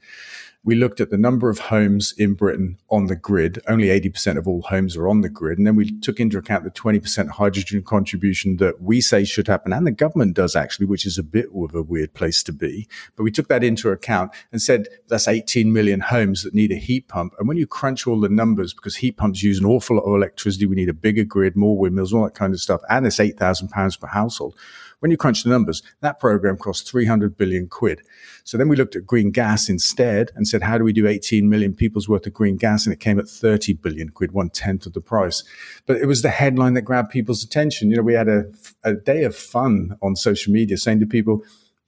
we 0.64 0.76
looked 0.76 1.00
at 1.00 1.10
the 1.10 1.18
number 1.18 1.50
of 1.50 1.58
homes 1.58 2.14
in 2.18 2.34
Britain 2.34 2.78
on 2.90 3.06
the 3.06 3.16
grid. 3.16 3.62
Only 3.68 3.88
80% 3.88 4.38
of 4.38 4.46
all 4.46 4.62
homes 4.64 4.98
are 4.98 5.08
on 5.08 5.22
the 5.22 5.30
grid. 5.30 5.58
And 5.58 5.66
then 5.66 5.78
we 5.78 5.98
took 6.00 6.20
into 6.20 6.38
account 6.38 6.66
the 6.66 6.72
20% 6.72 7.30
hydrogen 7.30 7.82
contribution 7.82 8.58
that 8.58 8.82
we 8.82 9.00
say 9.00 9.24
should 9.24 9.48
happen, 9.48 9.72
and 9.72 9.88
the 9.88 9.92
government 9.92 10.36
does 10.36 10.56
actually, 10.56 10.86
which 10.86 11.06
is 11.06 11.18
a 11.18 11.24
bit 11.24 11.46
of 11.56 11.74
a 11.74 11.82
weird 11.82 12.14
place 12.14 12.44
to 12.44 12.52
be. 12.52 12.88
But 13.16 13.24
we 13.24 13.32
took 13.32 13.48
that 13.48 13.64
into 13.64 13.90
account 13.90 14.32
and 14.52 14.62
said 14.62 14.88
that's 15.08 15.30
18 15.30 15.72
million 15.72 16.02
homes 16.02 16.44
that 16.44 16.54
need 16.54 16.74
a 16.74 16.76
heat 16.76 17.08
pump. 17.08 17.36
And 17.40 17.48
when 17.48 17.58
you 17.58 17.66
crunch 17.66 18.06
all 18.06 18.20
the 18.20 18.28
numbers, 18.28 18.74
because 18.74 18.98
heat 18.98 19.16
pumps 19.16 19.42
use 19.42 19.60
an 19.60 19.66
awful 19.66 19.96
lot 19.96 20.04
of 20.04 20.16
electricity, 20.16 20.66
we 20.66 20.76
need 20.76 20.90
a 20.90 20.94
bigger 20.94 21.24
grid, 21.24 21.56
more 21.56 21.78
windmills, 21.78 22.14
all 22.14 22.26
that 22.26 22.36
kind 22.36 22.54
of 22.54 22.60
stuff, 22.60 22.82
and 22.90 23.08
it's 23.08 23.20
8,000 23.20 23.70
pounds 23.70 23.96
per 23.96 24.08
household. 24.08 24.56
When 25.00 25.12
you 25.12 25.18
crunch 25.18 25.44
the 25.44 25.50
numbers, 25.50 25.82
that 26.02 26.20
program 26.20 26.58
cost 26.58 26.90
300 26.90 27.38
billion 27.38 27.68
quid. 27.68 28.02
So 28.44 28.58
then 28.58 28.68
we 28.68 28.76
looked 28.76 28.96
at 28.96 29.06
green 29.06 29.32
gas 29.32 29.70
instead 29.70 30.32
and 30.36 30.48
said, 30.48 30.62
how 30.62 30.78
do 30.78 30.84
we 30.84 30.94
do 30.94 31.08
18 31.08 31.50
million 31.50 31.74
people's 31.74 32.10
worth 32.10 32.26
of 32.26 32.34
green 32.34 32.58
gas? 32.58 32.86
And 32.86 32.94
it 32.94 33.00
came 33.00 33.20
at 33.20 33.30
30 33.30 33.74
billion 33.74 34.10
quid, 34.10 34.32
one 34.34 34.50
tenth 34.50 34.86
of 34.86 34.94
the 34.94 35.02
price. 35.02 35.44
But 35.86 35.98
it 35.98 36.06
was 36.06 36.22
the 36.22 36.30
headline 36.30 36.74
that 36.74 36.82
grabbed 36.82 37.12
people's 37.12 37.44
attention. 37.44 37.90
You 37.90 37.98
know, 37.98 38.04
we 38.04 38.14
had 38.14 38.28
a, 38.28 38.46
a 38.84 38.94
day 38.94 39.24
of 39.24 39.36
fun 39.36 39.98
on 40.02 40.16
social 40.16 40.52
media 40.52 40.78
saying 40.78 41.00
to 41.00 41.06
people, 41.06 41.44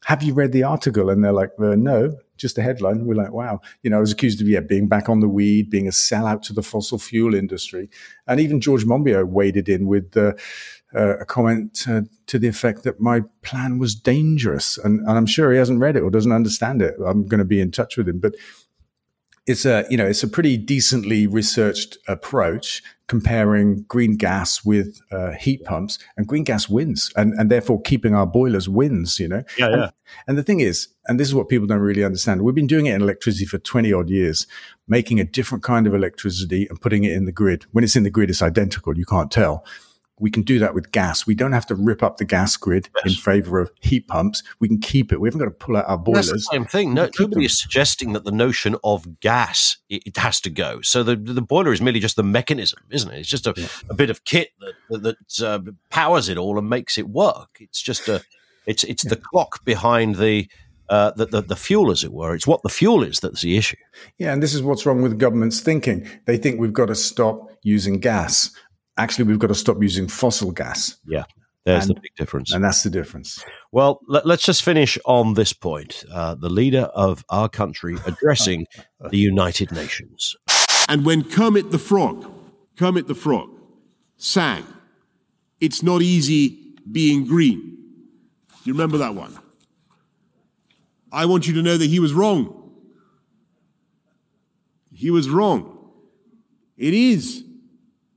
have 0.06 0.24
you 0.24 0.34
read 0.34 0.52
the 0.52 0.64
article? 0.64 1.10
And 1.10 1.24
they're 1.24 1.32
like, 1.32 1.52
uh, 1.60 1.76
no, 1.76 2.18
just 2.38 2.56
the 2.56 2.64
headline. 2.64 3.06
We're 3.06 3.16
like, 3.16 3.32
wow. 3.32 3.62
You 3.84 3.92
know, 3.92 3.98
I 3.98 4.00
was 4.00 4.12
accused 4.12 4.42
of 4.42 4.48
yeah, 4.48 4.62
being 4.62 4.88
back 4.88 5.10
on 5.10 5.20
the 5.20 5.30
weed, 5.30 5.70
being 5.70 5.88
a 5.88 5.92
sellout 5.92 6.42
to 6.44 6.54
the 6.54 6.64
fossil 6.64 6.98
fuel 6.98 7.36
industry. 7.36 7.90
And 8.28 8.40
even 8.40 8.60
George 8.60 8.84
Monbiot 8.84 9.28
waded 9.28 9.70
in 9.70 9.86
with 9.86 10.18
uh, 10.18 10.34
uh, 10.96 11.18
a 11.20 11.26
comment 11.26 11.86
uh, 11.88 12.02
to 12.28 12.40
the 12.40 12.48
effect 12.48 12.84
that 12.84 13.00
my 13.00 13.22
plan 13.42 13.80
was 13.80 13.96
dangerous. 13.96 14.78
And, 14.78 15.00
and, 15.02 15.12
I'm 15.12 15.26
sure 15.26 15.52
he 15.52 15.58
hasn't 15.58 15.80
read 15.80 15.96
it 15.96 16.02
or 16.02 16.10
doesn't 16.10 16.32
understand 16.32 16.82
it. 16.82 16.96
I'm 17.06 17.28
going 17.28 17.40
to 17.40 17.46
be 17.46 17.62
in 17.62 17.72
touch 17.72 17.98
with 17.98 18.10
him. 18.10 18.20
But 18.20 18.36
it's 19.48 19.66
a, 19.66 19.86
you 19.90 19.98
know, 19.98 20.06
it's 20.06 20.24
a 20.24 20.28
pretty 20.28 20.58
decently 20.58 21.28
researched 21.28 21.98
approach 22.08 22.84
comparing 23.08 23.84
green 23.84 24.16
gas 24.16 24.64
with 24.64 25.02
uh, 25.12 25.32
heat 25.32 25.64
pumps 25.66 25.98
and 26.16 26.28
green 26.28 26.44
gas 26.44 26.70
wins 26.70 27.12
and, 27.16 27.34
and 27.34 27.50
therefore 27.50 27.82
keeping 27.82 28.14
our 28.14 28.28
boilers 28.28 28.70
wins, 28.70 29.20
you 29.20 29.28
know? 29.28 29.44
Yeah, 29.58 29.70
yeah. 29.70 29.74
And, 29.74 29.92
and 30.28 30.38
the 30.38 30.44
thing 30.44 30.60
is, 30.60 30.90
and 31.08 31.20
this 31.20 31.28
is 31.28 31.36
what 31.36 31.50
people 31.50 31.68
don't 31.68 31.80
really 31.80 32.04
understand. 32.04 32.44
We've 32.44 32.56
been 32.56 32.68
doing 32.68 32.86
it 32.86 32.94
in 32.94 33.02
electricity 33.02 33.46
for 33.46 33.58
20 33.58 33.92
odd 33.92 34.10
years, 34.10 34.46
making 34.88 35.20
a 35.20 35.26
different 35.26 35.64
kind 35.64 35.88
of 35.88 35.94
electricity 35.94 36.68
and 36.70 36.80
putting 36.80 37.04
it 37.04 37.14
in 37.14 37.26
the 37.26 37.32
grid. 37.32 37.66
When 37.72 37.84
it's 37.84 37.96
in 37.96 38.04
the 38.04 38.10
grid, 38.10 38.30
it's 38.30 38.42
identical. 38.42 38.98
You 38.98 39.06
can't 39.06 39.32
tell 39.32 39.66
we 40.22 40.30
can 40.30 40.44
do 40.44 40.60
that 40.60 40.74
with 40.76 40.92
gas. 40.92 41.26
We 41.26 41.36
don't 41.36 41.52
have 41.52 41.66
to 41.68 41.76
rip 41.76 42.04
up 42.04 42.18
the 42.18 42.26
gas 42.26 42.56
grid 42.56 42.90
yes. 42.98 43.16
in 43.16 43.22
favor 43.22 43.60
of 43.60 43.72
heat 43.82 44.08
pumps. 44.08 44.44
We 44.60 44.68
can 44.68 44.80
keep 44.80 45.12
it. 45.12 45.20
We 45.20 45.28
haven't 45.28 45.40
got 45.40 45.46
to 45.46 45.52
pull 45.52 45.76
out 45.76 45.86
our 45.88 45.98
boilers. 45.98 46.30
That's 46.30 46.48
the 46.48 46.54
same 46.54 46.66
thing. 46.66 46.94
No, 46.94 47.10
nobody 47.20 47.46
is 47.46 47.60
suggesting 47.60 48.14
that 48.14 48.24
the 48.24 48.32
notion 48.32 48.76
of 48.84 49.20
gas 49.20 49.78
it, 49.90 50.16
has 50.18 50.40
to 50.42 50.50
go. 50.50 50.82
So 50.82 51.02
the 51.04 51.16
the 51.16 51.42
boiler 51.42 51.74
is 51.74 51.82
merely 51.82 52.00
just 52.00 52.16
the 52.16 52.24
mechanism, 52.24 52.80
isn't 52.92 53.12
it? 53.12 53.20
It's 53.20 53.30
just 53.30 53.48
a, 53.48 53.54
yeah. 53.58 53.68
a 53.90 53.94
bit 53.96 54.10
of 54.10 54.24
kit 54.24 54.52
that 54.60 55.02
that 55.02 55.42
uh, 55.42 55.72
powers 55.90 56.30
it 56.30 56.38
all 56.38 56.58
and 56.60 56.70
makes 56.70 56.98
it 56.98 57.10
work. 57.10 57.58
It's 57.60 57.82
just 57.82 58.08
a 58.08 58.22
it's 58.68 58.84
it's 58.84 59.04
yeah. 59.04 59.10
the 59.10 59.16
clock 59.18 59.66
behind 59.66 60.16
the 60.16 60.48
uh, 60.90 61.12
the, 61.12 61.26
the, 61.26 61.42
the, 61.42 61.56
fuel, 61.56 61.90
as 61.90 62.04
it 62.04 62.12
were. 62.12 62.36
It's 62.36 62.46
what 62.46 62.64
the 62.64 62.70
fuel 62.70 63.02
is 63.02 63.22
that's 63.22 63.42
the 63.42 63.56
issue. 63.56 63.78
Yeah, 64.18 64.34
and 64.34 64.44
this 64.44 64.54
is 64.54 64.62
what's 64.62 64.86
wrong 64.86 65.02
with 65.02 65.18
government's 65.18 65.62
thinking. 65.62 66.06
They 66.26 66.36
think 66.36 66.60
we've 66.60 66.74
got 66.74 66.88
to 66.88 66.96
stop 66.96 67.50
using 67.64 68.02
gas 68.02 68.52
actually 69.02 69.26
we've 69.26 69.40
got 69.40 69.48
to 69.48 69.56
stop 69.56 69.82
using 69.82 70.08
fossil 70.08 70.52
gas. 70.52 70.96
Yeah. 71.06 71.24
There's 71.66 71.88
and, 71.88 71.96
the 71.96 72.02
big 72.02 72.16
difference. 72.18 72.54
And 72.54 72.64
that's 72.64 72.84
the 72.84 72.90
difference. 72.90 73.44
Well, 73.72 74.00
let, 74.08 74.26
us 74.26 74.42
just 74.42 74.64
finish 74.64 74.98
on 75.06 75.36
this 75.36 75.54
point. 75.54 76.04
Uh, 76.12 76.34
the 76.36 76.50
leader 76.50 76.90
of 76.96 77.24
our 77.30 77.48
country 77.50 77.98
addressing 78.06 78.66
the 79.10 79.18
United 79.18 79.72
Nations. 79.72 80.36
And 80.90 81.06
when 81.06 81.24
Kermit 81.24 81.72
the 81.72 81.80
Frog, 81.80 82.32
Kermit 82.78 83.08
the 83.08 83.16
Frog, 83.16 83.50
sang, 84.18 84.66
It's 85.60 85.84
not 85.84 86.02
easy 86.02 86.76
being 86.92 87.28
green. 87.28 87.78
You 88.64 88.74
remember 88.74 88.98
that 88.98 89.16
one? 89.16 89.38
I 91.12 91.26
want 91.26 91.48
you 91.48 91.54
to 91.56 91.62
know 91.62 91.78
that 91.78 91.90
he 91.90 92.00
was 92.00 92.14
wrong. 92.14 92.58
He 94.94 95.12
was 95.12 95.30
wrong. 95.30 95.92
It 96.78 96.94
is 96.94 97.44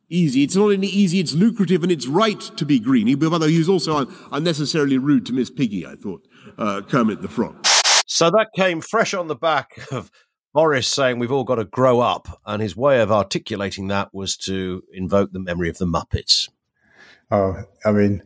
easy. 0.09 0.43
It's 0.43 0.57
not 0.57 0.65
only 0.65 0.89
easy, 0.89 1.21
it's 1.21 1.35
lucrative 1.35 1.83
and 1.83 1.93
it's 1.93 2.07
right 2.07 2.41
to 2.41 2.65
be 2.65 2.79
green. 2.79 3.19
But 3.19 3.33
although 3.33 3.49
he 3.49 3.59
was 3.59 3.69
also 3.69 3.97
un- 3.97 4.15
unnecessarily 4.33 4.99
rude 4.99 5.27
to 5.27 5.33
Miss 5.33 5.51
Piggy, 5.51 5.87
I 5.87 5.95
thought, 5.97 6.27
uh, 6.59 6.83
Kermit 6.83 7.23
the 7.23 7.29
Frog. 7.29 7.67
So 8.07 8.31
that 8.31 8.49
came 8.55 8.81
fresh 8.81 9.15
on 9.15 9.29
the 9.29 9.35
back 9.35 9.71
of 9.91 10.11
Boris 10.53 10.87
saying 10.87 11.19
we've 11.19 11.33
all 11.33 11.45
got 11.45 11.57
to 11.57 11.65
grow 11.65 12.01
up, 12.01 12.29
and 12.47 12.63
his 12.63 12.77
way 12.77 13.01
of 13.01 13.11
articulating 13.11 13.89
that 13.89 14.15
was 14.15 14.37
to 14.37 14.85
invoke 14.93 15.33
the 15.33 15.41
memory 15.41 15.69
of 15.69 15.79
the 15.79 15.87
Muppets. 15.87 16.49
Oh, 17.31 17.65
I 17.85 17.91
mean, 17.91 18.23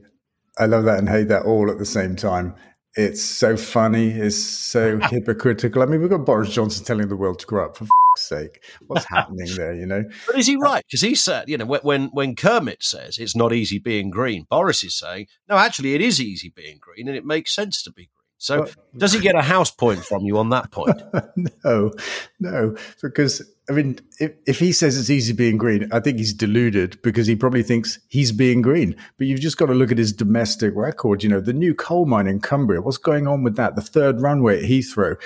I 0.58 0.66
love 0.66 0.84
that 0.84 0.98
and 0.98 1.08
hate 1.08 1.28
that 1.28 1.44
all 1.44 1.70
at 1.70 1.78
the 1.78 1.86
same 1.86 2.16
time. 2.16 2.54
It's 2.96 3.22
so 3.22 3.56
funny. 3.56 4.10
It's 4.10 4.36
so 4.36 4.98
hypocritical. 5.10 5.82
I 5.82 5.86
mean, 5.86 6.00
we've 6.00 6.10
got 6.10 6.26
Boris 6.26 6.50
Johnson 6.50 6.84
telling 6.84 7.08
the 7.08 7.16
world 7.16 7.38
to 7.38 7.46
grow 7.46 7.64
up. 7.64 7.76
For 7.76 7.84
f- 7.84 7.90
sake, 8.18 8.62
what's 8.86 9.06
happening 9.06 9.48
there? 9.56 9.74
You 9.74 9.86
know. 9.86 10.04
But 10.26 10.38
is 10.38 10.46
he 10.46 10.56
uh, 10.56 10.60
right? 10.60 10.84
Because 10.86 11.00
he 11.00 11.14
said, 11.14 11.48
you 11.48 11.58
know, 11.58 11.66
when 11.66 12.06
when 12.06 12.36
Kermit 12.36 12.82
says 12.82 13.18
it's 13.18 13.36
not 13.36 13.52
easy 13.52 13.78
being 13.78 14.10
green, 14.10 14.46
Boris 14.48 14.82
is 14.84 14.96
saying, 14.96 15.26
no, 15.48 15.56
actually, 15.56 15.94
it 15.94 16.00
is 16.00 16.20
easy 16.20 16.52
being 16.54 16.78
green, 16.78 17.08
and 17.08 17.16
it 17.16 17.24
makes 17.24 17.54
sense 17.54 17.82
to 17.82 17.92
be 17.92 18.04
green. 18.04 18.18
So, 18.38 18.60
Well- 18.60 18.70
does 18.96 19.12
he 19.12 19.20
get 19.28 19.34
a 19.34 19.42
house 19.42 19.70
point 19.70 20.04
from 20.04 20.22
you 20.24 20.38
on 20.38 20.50
that 20.50 20.70
point? 20.70 21.00
no, 21.64 21.92
no, 22.40 22.76
because 23.02 23.42
I 23.68 23.72
mean, 23.74 23.98
if, 24.18 24.32
if 24.46 24.58
he 24.58 24.72
says 24.72 24.98
it's 24.98 25.10
easy 25.10 25.34
being 25.34 25.58
green, 25.58 25.88
I 25.92 26.00
think 26.00 26.16
he's 26.18 26.32
deluded 26.32 27.00
because 27.02 27.26
he 27.26 27.36
probably 27.36 27.62
thinks 27.62 27.98
he's 28.08 28.32
being 28.32 28.62
green. 28.62 28.96
But 29.18 29.26
you've 29.26 29.40
just 29.40 29.58
got 29.58 29.66
to 29.66 29.74
look 29.74 29.92
at 29.92 29.98
his 29.98 30.12
domestic 30.12 30.72
record. 30.74 31.22
You 31.22 31.28
know, 31.28 31.40
the 31.40 31.52
new 31.52 31.74
coal 31.74 32.06
mine 32.06 32.26
in 32.26 32.40
Cumbria. 32.40 32.80
What's 32.80 32.96
going 32.96 33.26
on 33.26 33.42
with 33.42 33.56
that? 33.56 33.76
The 33.76 33.82
third 33.82 34.22
runway 34.22 34.62
at 34.62 34.70
Heathrow. 34.70 35.16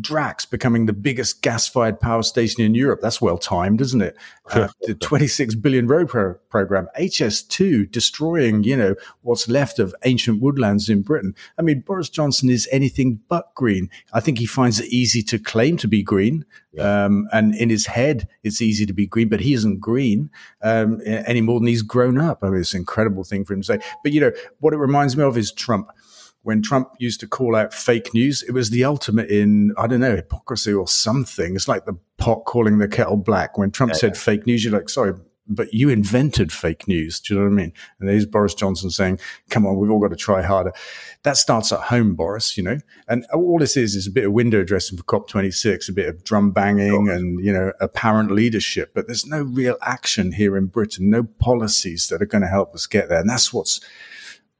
Drax 0.00 0.44
becoming 0.44 0.86
the 0.86 0.92
biggest 0.92 1.42
gas-fired 1.42 2.00
power 2.00 2.22
station 2.22 2.62
in 2.62 2.74
Europe. 2.74 3.00
That's 3.00 3.20
well 3.20 3.38
timed, 3.38 3.80
isn't 3.80 4.02
it? 4.02 4.16
Uh, 4.52 4.68
the 4.82 4.94
26 4.94 5.56
billion 5.56 5.88
road 5.88 6.08
pro- 6.08 6.34
program, 6.50 6.86
HS2 6.96 7.90
destroying, 7.90 8.62
you 8.62 8.76
know, 8.76 8.94
what's 9.22 9.48
left 9.48 9.80
of 9.80 9.92
ancient 10.04 10.40
woodlands 10.40 10.88
in 10.88 11.02
Britain. 11.02 11.34
I 11.58 11.62
mean, 11.62 11.80
Boris 11.80 12.08
Johnson 12.08 12.48
is 12.48 12.68
anything 12.70 13.18
but 13.28 13.52
green. 13.56 13.90
I 14.12 14.20
think 14.20 14.38
he 14.38 14.46
finds 14.46 14.78
it 14.78 14.86
easy 14.86 15.20
to 15.24 15.40
claim 15.40 15.76
to 15.78 15.88
be 15.88 16.00
green. 16.00 16.44
Um, 16.78 17.26
and 17.32 17.56
in 17.56 17.70
his 17.70 17.86
head, 17.86 18.28
it's 18.44 18.62
easy 18.62 18.86
to 18.86 18.92
be 18.92 19.06
green, 19.06 19.28
but 19.28 19.40
he 19.40 19.52
isn't 19.52 19.80
green 19.80 20.30
um, 20.62 21.00
any 21.04 21.40
more 21.40 21.58
than 21.58 21.66
he's 21.66 21.82
grown 21.82 22.18
up. 22.18 22.44
I 22.44 22.50
mean, 22.50 22.60
it's 22.60 22.74
an 22.74 22.80
incredible 22.80 23.24
thing 23.24 23.44
for 23.44 23.54
him 23.54 23.62
to 23.62 23.66
say. 23.66 23.78
But, 24.04 24.12
you 24.12 24.20
know, 24.20 24.32
what 24.60 24.74
it 24.74 24.78
reminds 24.78 25.16
me 25.16 25.24
of 25.24 25.36
is 25.36 25.50
Trump 25.50 25.90
when 26.46 26.62
Trump 26.62 26.92
used 27.00 27.18
to 27.18 27.26
call 27.26 27.56
out 27.56 27.74
fake 27.74 28.14
news, 28.14 28.44
it 28.44 28.52
was 28.52 28.70
the 28.70 28.84
ultimate 28.84 29.28
in, 29.28 29.74
I 29.76 29.88
don't 29.88 29.98
know, 29.98 30.14
hypocrisy 30.14 30.72
or 30.72 30.86
something. 30.86 31.56
It's 31.56 31.66
like 31.66 31.86
the 31.86 31.98
pot 32.18 32.44
calling 32.44 32.78
the 32.78 32.86
kettle 32.86 33.16
black. 33.16 33.58
When 33.58 33.72
Trump 33.72 33.96
said 33.96 34.16
fake 34.16 34.46
news, 34.46 34.62
you're 34.62 34.72
like, 34.72 34.88
sorry, 34.88 35.14
but 35.48 35.74
you 35.74 35.88
invented 35.88 36.52
fake 36.52 36.86
news. 36.86 37.18
Do 37.18 37.34
you 37.34 37.40
know 37.40 37.46
what 37.46 37.52
I 37.52 37.56
mean? 37.56 37.72
And 37.98 38.08
there's 38.08 38.26
Boris 38.26 38.54
Johnson 38.54 38.90
saying, 38.90 39.18
come 39.50 39.66
on, 39.66 39.76
we've 39.76 39.90
all 39.90 39.98
got 39.98 40.10
to 40.10 40.16
try 40.16 40.40
harder. 40.40 40.72
That 41.24 41.36
starts 41.36 41.72
at 41.72 41.80
home, 41.80 42.14
Boris, 42.14 42.56
you 42.56 42.62
know? 42.62 42.78
And 43.08 43.26
all 43.34 43.58
this 43.58 43.76
is, 43.76 43.96
is 43.96 44.06
a 44.06 44.12
bit 44.12 44.26
of 44.26 44.32
window 44.32 44.62
dressing 44.62 44.96
for 44.96 45.02
COP26, 45.02 45.88
a 45.88 45.92
bit 45.92 46.08
of 46.08 46.22
drum 46.22 46.52
banging 46.52 47.08
and, 47.08 47.44
you 47.44 47.52
know, 47.52 47.72
apparent 47.80 48.30
leadership. 48.30 48.92
But 48.94 49.08
there's 49.08 49.26
no 49.26 49.42
real 49.42 49.78
action 49.82 50.30
here 50.30 50.56
in 50.56 50.66
Britain, 50.66 51.10
no 51.10 51.24
policies 51.24 52.06
that 52.06 52.22
are 52.22 52.26
going 52.26 52.42
to 52.42 52.48
help 52.48 52.72
us 52.72 52.86
get 52.86 53.08
there. 53.08 53.18
And 53.18 53.28
that's 53.28 53.52
what's, 53.52 53.80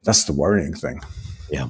that's 0.03 0.25
the 0.25 0.33
worrying 0.33 0.75
thing. 0.75 1.01
Yeah. 1.50 1.68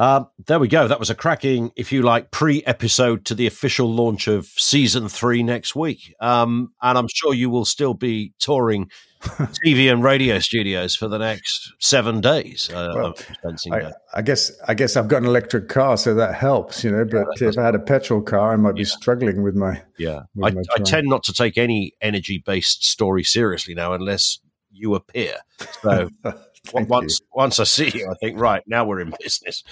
Uh, 0.00 0.24
there 0.46 0.58
we 0.58 0.66
go. 0.66 0.88
That 0.88 0.98
was 0.98 1.10
a 1.10 1.14
cracking, 1.14 1.72
if 1.76 1.92
you 1.92 2.00
like, 2.00 2.30
pre 2.30 2.62
episode 2.64 3.26
to 3.26 3.34
the 3.34 3.46
official 3.46 3.92
launch 3.92 4.28
of 4.28 4.46
season 4.46 5.10
three 5.10 5.42
next 5.42 5.76
week. 5.76 6.14
Um, 6.20 6.72
and 6.80 6.96
I'm 6.96 7.08
sure 7.12 7.34
you 7.34 7.50
will 7.50 7.66
still 7.66 7.92
be 7.92 8.32
touring 8.38 8.90
TV 9.20 9.92
and 9.92 10.02
radio 10.02 10.38
studios 10.38 10.94
for 10.94 11.06
the 11.06 11.18
next 11.18 11.74
seven 11.80 12.22
days. 12.22 12.70
Uh, 12.72 12.92
Well, 12.94 13.14
I'm 13.44 13.92
I, 14.14 14.22
guess 14.22 14.50
I 14.66 14.72
guess 14.72 14.96
I've 14.96 15.08
got 15.08 15.18
an 15.18 15.28
electric 15.28 15.68
car, 15.68 15.98
so 15.98 16.14
that 16.14 16.34
helps, 16.34 16.82
you 16.82 16.90
know. 16.90 17.04
But 17.04 17.26
if 17.38 17.58
I 17.58 17.62
had 17.62 17.74
a 17.74 17.80
petrol 17.80 18.22
car, 18.22 18.54
I 18.54 18.56
might 18.56 18.76
be 18.76 18.84
struggling 18.84 19.42
with 19.42 19.54
my. 19.54 19.82
Yeah. 19.98 20.22
with 20.34 20.54
I, 20.54 20.56
my 20.56 20.62
I 20.76 20.78
tend 20.78 21.08
not 21.08 21.24
to 21.24 21.34
take 21.34 21.58
any 21.58 21.92
energy 22.00 22.38
based 22.38 22.86
story 22.86 23.22
seriously 23.22 23.74
now 23.74 23.92
unless 23.92 24.38
you 24.70 24.94
appear. 24.94 25.34
So 25.82 26.08
Thank 26.66 26.88
once 26.88 27.20
once 27.32 27.58
I 27.58 27.64
see 27.64 27.90
you, 27.94 28.08
I 28.10 28.14
think, 28.14 28.38
right, 28.38 28.62
now 28.66 28.84
we're 28.84 29.00
in 29.00 29.12
business. 29.20 29.64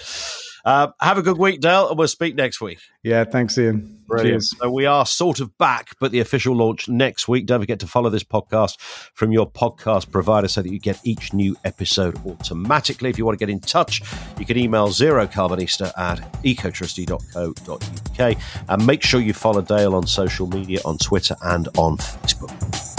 Uh, 0.65 0.87
have 0.99 1.17
a 1.17 1.21
good 1.21 1.37
week, 1.37 1.61
Dale, 1.61 1.87
and 1.89 1.97
we'll 1.97 2.07
speak 2.07 2.35
next 2.35 2.59
week. 2.59 2.79
Yeah, 3.03 3.23
thanks, 3.23 3.57
Ian. 3.57 4.03
Brilliant. 4.07 4.41
Cheers. 4.41 4.55
So 4.59 4.71
we 4.71 4.85
are 4.85 5.05
sort 5.05 5.39
of 5.39 5.57
back, 5.57 5.95
but 5.99 6.11
the 6.11 6.19
official 6.19 6.55
launch 6.55 6.89
next 6.89 7.27
week. 7.27 7.45
Don't 7.45 7.59
forget 7.61 7.79
to 7.79 7.87
follow 7.87 8.09
this 8.09 8.23
podcast 8.23 8.79
from 9.13 9.31
your 9.31 9.49
podcast 9.49 10.11
provider 10.11 10.47
so 10.47 10.61
that 10.61 10.71
you 10.71 10.79
get 10.79 10.99
each 11.03 11.33
new 11.33 11.55
episode 11.63 12.17
automatically. 12.25 13.09
If 13.09 13.17
you 13.17 13.25
want 13.25 13.39
to 13.39 13.45
get 13.45 13.51
in 13.51 13.59
touch, 13.61 14.01
you 14.37 14.45
can 14.45 14.57
email 14.57 14.89
zerocarbonista 14.89 15.91
at 15.97 16.19
ecotricity.co.uk 16.43 18.37
and 18.67 18.87
make 18.87 19.03
sure 19.03 19.21
you 19.21 19.33
follow 19.33 19.61
Dale 19.61 19.95
on 19.95 20.07
social 20.07 20.47
media, 20.47 20.79
on 20.83 20.97
Twitter 20.97 21.35
and 21.43 21.67
on 21.77 21.97
Facebook. 21.97 22.98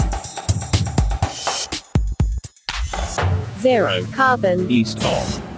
Zero 3.61 4.03
carbon. 4.11 4.69
East 4.71 4.97
of. 5.03 5.50